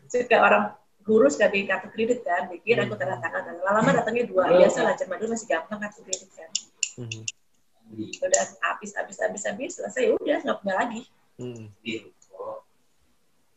[0.04, 0.64] suka orang
[1.06, 2.92] guru sudah bikin kartu kredit kan bikin mm-hmm.
[2.92, 4.58] aku tanda tangan lama-lama datangnya dua mm-hmm.
[4.60, 6.50] biasa lah zaman dulu masih gampang kartu kredit kan
[7.00, 7.22] mm-hmm.
[7.94, 11.02] Udah habis habis habis habis selesai ya udah nggak punya lagi
[11.38, 11.66] mm-hmm.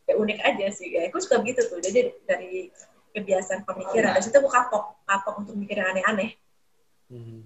[0.06, 2.70] ya unik aja sih ya aku suka begitu tuh jadi dari
[3.14, 4.14] kebiasaan pemikiran.
[4.14, 6.38] Dari situ aku kapok, kapok untuk mikir yang aneh-aneh.
[7.10, 7.42] Hmm.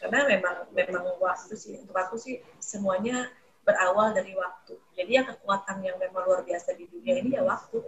[0.00, 3.30] Karena memang memang waktu sih untuk aku sih semuanya
[3.62, 4.74] berawal dari waktu.
[4.98, 7.78] Jadi yang kekuatan yang memang luar biasa di dunia ini ya waktu.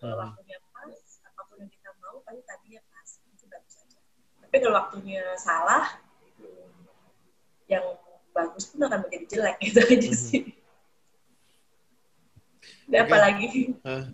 [0.00, 0.22] Kalau hmm.
[0.26, 3.98] waktunya pas, apa pun yang kita mau pasti tadinya pas, itu bagus saja.
[4.42, 5.84] Tapi kalau waktunya salah,
[7.66, 7.84] yang
[8.30, 10.18] bagus pun akan menjadi jelek gitu aja hmm.
[10.18, 10.42] sih.
[12.86, 13.00] Okay.
[13.02, 13.74] Apalagi.
[13.82, 14.06] Uh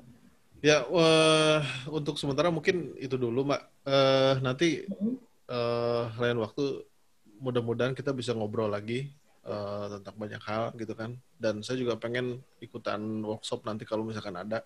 [0.63, 1.59] Ya, uh,
[1.91, 3.63] untuk sementara mungkin itu dulu, Mbak.
[3.83, 4.87] Uh, nanti
[5.51, 6.87] uh, lain waktu
[7.43, 9.11] mudah-mudahan kita bisa ngobrol lagi
[9.43, 11.19] uh, tentang banyak hal gitu kan.
[11.35, 14.63] Dan saya juga pengen ikutan workshop nanti kalau misalkan ada.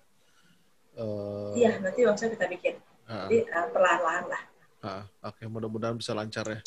[1.01, 2.77] Uh, iya, nanti workshop kita bikin.
[3.09, 4.43] Uh, Jadi uh, perlahan-lahan lah.
[4.85, 6.61] Uh, Oke, okay, mudah-mudahan bisa lancar ya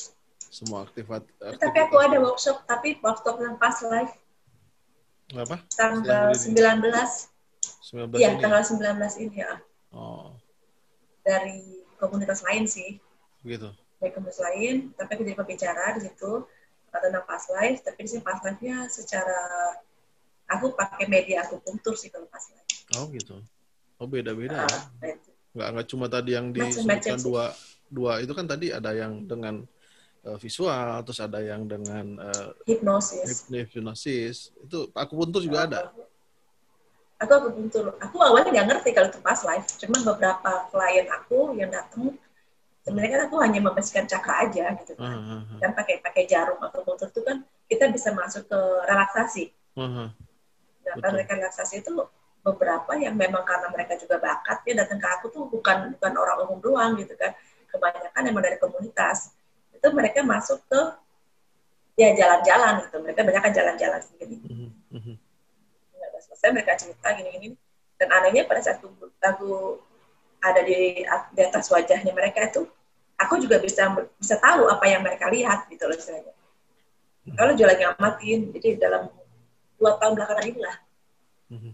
[0.49, 1.23] semua aktifat.
[1.25, 1.61] aktivitas.
[1.61, 4.13] Tapi aku ada workshop, tapi workshop yang pas live.
[5.37, 5.57] Apa?
[5.77, 6.81] Tanggal 19.
[7.89, 9.61] 19 Iya, tanggal 19 ini ya.
[9.93, 10.33] Oh.
[11.21, 12.97] Dari komunitas lain sih.
[13.45, 13.69] Gitu.
[14.01, 16.45] Dari komunitas lain, tapi aku jadi pembicara di situ
[16.89, 19.37] tentang pas live, tapi di sini pas live-nya secara
[20.49, 22.69] aku pakai media aku puntur sih kalau pas live.
[22.97, 23.37] Oh gitu.
[24.01, 25.13] Oh beda-beda uh, ya.
[25.53, 27.53] Nggak, nggak cuma tadi yang disebutkan dua
[27.89, 29.65] dua itu kan tadi ada yang dengan
[30.25, 33.47] uh, visual, terus ada yang dengan uh, hipnosis.
[33.47, 34.51] Hipnosis.
[34.59, 35.81] Itu aku puntur juga ada.
[37.19, 37.85] Aku aku puntur.
[37.99, 39.67] Aku awalnya nggak ngerti kalau itu pas live.
[39.79, 42.15] Cuma beberapa klien aku yang datang
[42.83, 45.11] sebenarnya kan aku hanya membersihkan cakra aja gitu kan.
[45.11, 45.59] Uh, uh, uh.
[45.59, 49.51] Dan pakai pakai jarum atau puntur itu kan kita bisa masuk ke relaksasi.
[49.75, 50.09] Uh, uh.
[50.89, 51.91] Nah, mereka relaksasi itu
[52.39, 56.37] beberapa yang memang karena mereka juga bakat ya datang ke aku tuh bukan bukan orang
[56.47, 57.35] umum doang gitu kan
[57.67, 59.35] kebanyakan emang dari komunitas
[59.79, 60.81] itu mereka masuk ke
[61.95, 65.15] ya jalan-jalan gitu mereka banyak kan jalan-jalan sendiri mm-hmm.
[65.95, 67.55] nggak selesai mereka cerita gini-gini
[67.99, 69.75] dan anehnya pada saat aku,
[70.39, 72.63] ada di, di atas wajahnya mereka itu
[73.19, 77.35] aku juga bisa bisa tahu apa yang mereka lihat gitu loh istilahnya mm-hmm.
[77.39, 79.07] kalau jualan ngamatin jadi dalam
[79.79, 80.75] dua tahun belakangan inilah
[81.55, 81.73] mm-hmm.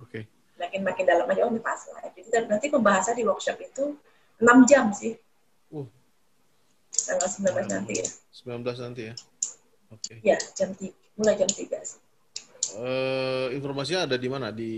[0.00, 0.22] oke okay.
[0.60, 3.96] makin makin dalam aja oh ini pas lah jadi nanti pembahasan di workshop itu
[4.40, 5.12] enam jam sih
[6.94, 8.08] tanggal 19 nanti ya.
[8.46, 9.14] 19 nanti ya.
[9.90, 10.00] Oke.
[10.00, 10.16] Okay.
[10.22, 12.00] Ya, jam 3, mulai jam 3 sih.
[12.74, 14.50] Uh, informasinya ada di mana?
[14.50, 14.72] Di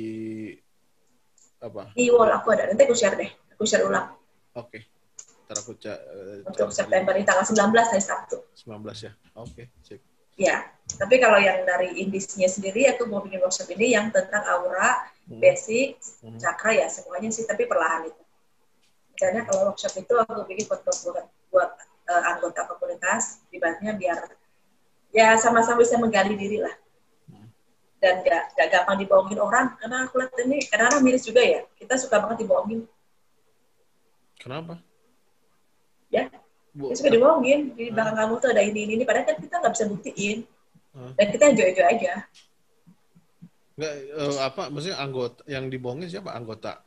[1.62, 1.92] apa?
[1.96, 2.68] Di wall aku ada.
[2.68, 3.30] Nanti aku share deh.
[3.56, 4.12] Aku share ulang.
[4.56, 4.68] Oke.
[4.68, 4.82] Okay.
[5.46, 8.42] Ntar aku ca uh, Untuk September ini tanggal 19 hari Sabtu.
[8.66, 9.12] 19 ya.
[9.38, 9.66] Oke, okay.
[9.86, 10.02] sip.
[10.36, 10.68] Ya,
[11.00, 15.40] tapi kalau yang dari indisnya sendiri aku mau bikin workshop ini yang tentang aura, hmm.
[15.40, 16.36] basic, hmm.
[16.36, 18.22] cakra ya semuanya sih, tapi perlahan itu.
[19.16, 20.84] Misalnya kalau workshop itu aku bikin buat,
[21.48, 21.70] buat
[22.06, 24.18] uh, anggota komunitas ibaratnya biar
[25.10, 26.74] ya sama-sama bisa menggali diri lah.
[27.96, 31.60] Dan gak, gak gampang dibohongin orang karena aku lihat ini kadang-kadang miris juga ya.
[31.74, 32.84] Kita suka banget dibohongin.
[34.36, 34.78] Kenapa?
[36.12, 36.28] Ya
[36.76, 37.72] Bu, kita suka dibohongin.
[37.72, 39.04] Di belakang kamu tuh ada ini ini, ini.
[39.08, 40.38] padahal kan kita nggak bisa buktiin.
[40.96, 41.12] Uh.
[41.12, 42.12] dan kita enjoy enjoy aja.
[43.76, 46.32] Enggak, uh, apa maksudnya anggota yang dibohongin siapa?
[46.32, 46.80] Anggota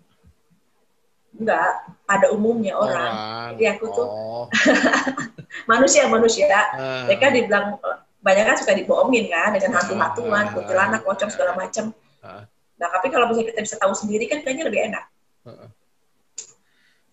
[1.40, 1.72] Enggak,
[2.04, 3.14] pada umumnya orang.
[3.16, 3.50] orang.
[3.56, 4.46] Jadi aku tuh oh.
[5.72, 6.52] manusia manusia.
[6.76, 7.08] Uh.
[7.08, 7.80] Mereka dibilang
[8.20, 10.54] banyak kan suka dibohongin kan dengan hantu-hantuan, uh.
[10.54, 11.96] kuntilanak, pocong segala macam.
[12.20, 12.44] Uh.
[12.80, 15.04] Nah, tapi kalau misalnya kita bisa tahu sendiri kan kayaknya lebih enak.
[15.48, 15.72] Uh.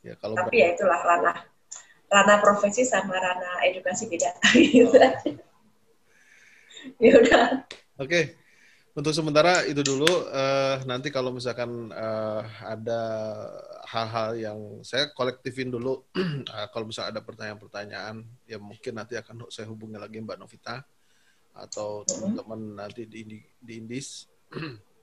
[0.02, 1.36] Ya, kalau tapi ya itulah ranah
[2.06, 4.30] ranah profesi sama ranah edukasi beda.
[4.54, 4.90] Gitu.
[4.90, 5.14] Oh.
[7.02, 7.44] ya udah.
[7.98, 8.10] Oke.
[8.10, 8.45] Okay
[8.96, 10.08] untuk sementara itu dulu.
[10.32, 13.02] Uh, nanti kalau misalkan uh, ada
[13.84, 16.00] hal-hal yang saya kolektifin dulu.
[16.16, 20.80] uh, kalau misalnya ada pertanyaan-pertanyaan, ya mungkin nanti akan saya hubungi lagi Mbak Novita
[21.52, 24.24] atau teman-teman nanti di, di Indis.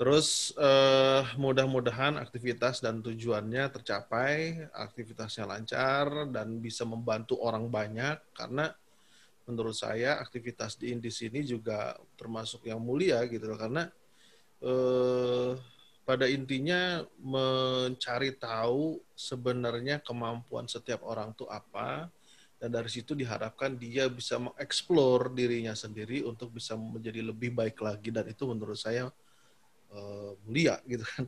[0.00, 8.72] Terus uh, mudah-mudahan aktivitas dan tujuannya tercapai, aktivitasnya lancar dan bisa membantu orang banyak karena
[9.50, 13.58] menurut saya aktivitas di Indis ini juga termasuk yang mulia gitu loh.
[13.58, 13.90] Karena
[14.62, 15.52] eh,
[16.06, 22.08] pada intinya mencari tahu sebenarnya kemampuan setiap orang tuh apa
[22.60, 28.12] dan dari situ diharapkan dia bisa mengeksplor dirinya sendiri untuk bisa menjadi lebih baik lagi
[28.12, 29.08] dan itu menurut saya
[29.92, 31.26] eh, mulia gitu kan.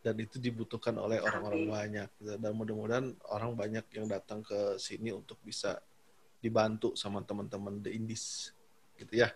[0.00, 2.08] Dan itu dibutuhkan oleh orang-orang banyak.
[2.24, 5.76] Dan mudah-mudahan orang banyak yang datang ke sini untuk bisa
[6.40, 8.50] dibantu sama teman-teman The Indies
[8.96, 9.28] gitu ya.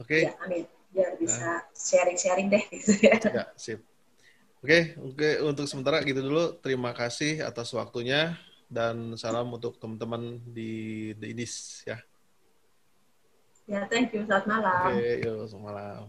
[0.00, 0.08] Oke.
[0.08, 0.22] Okay.
[0.28, 0.64] Ya, amin.
[0.92, 3.16] Biar bisa sharing-sharing deh gitu ya.
[3.20, 3.84] Ya, sip.
[4.64, 5.32] Oke, okay, oke okay.
[5.44, 6.56] untuk sementara gitu dulu.
[6.58, 12.00] Terima kasih atas waktunya dan salam untuk teman-teman di The Indies ya.
[13.66, 14.24] Ya, thank you.
[14.24, 14.94] Selamat malam.
[14.94, 16.02] Oke, okay, yuk, selamat malam.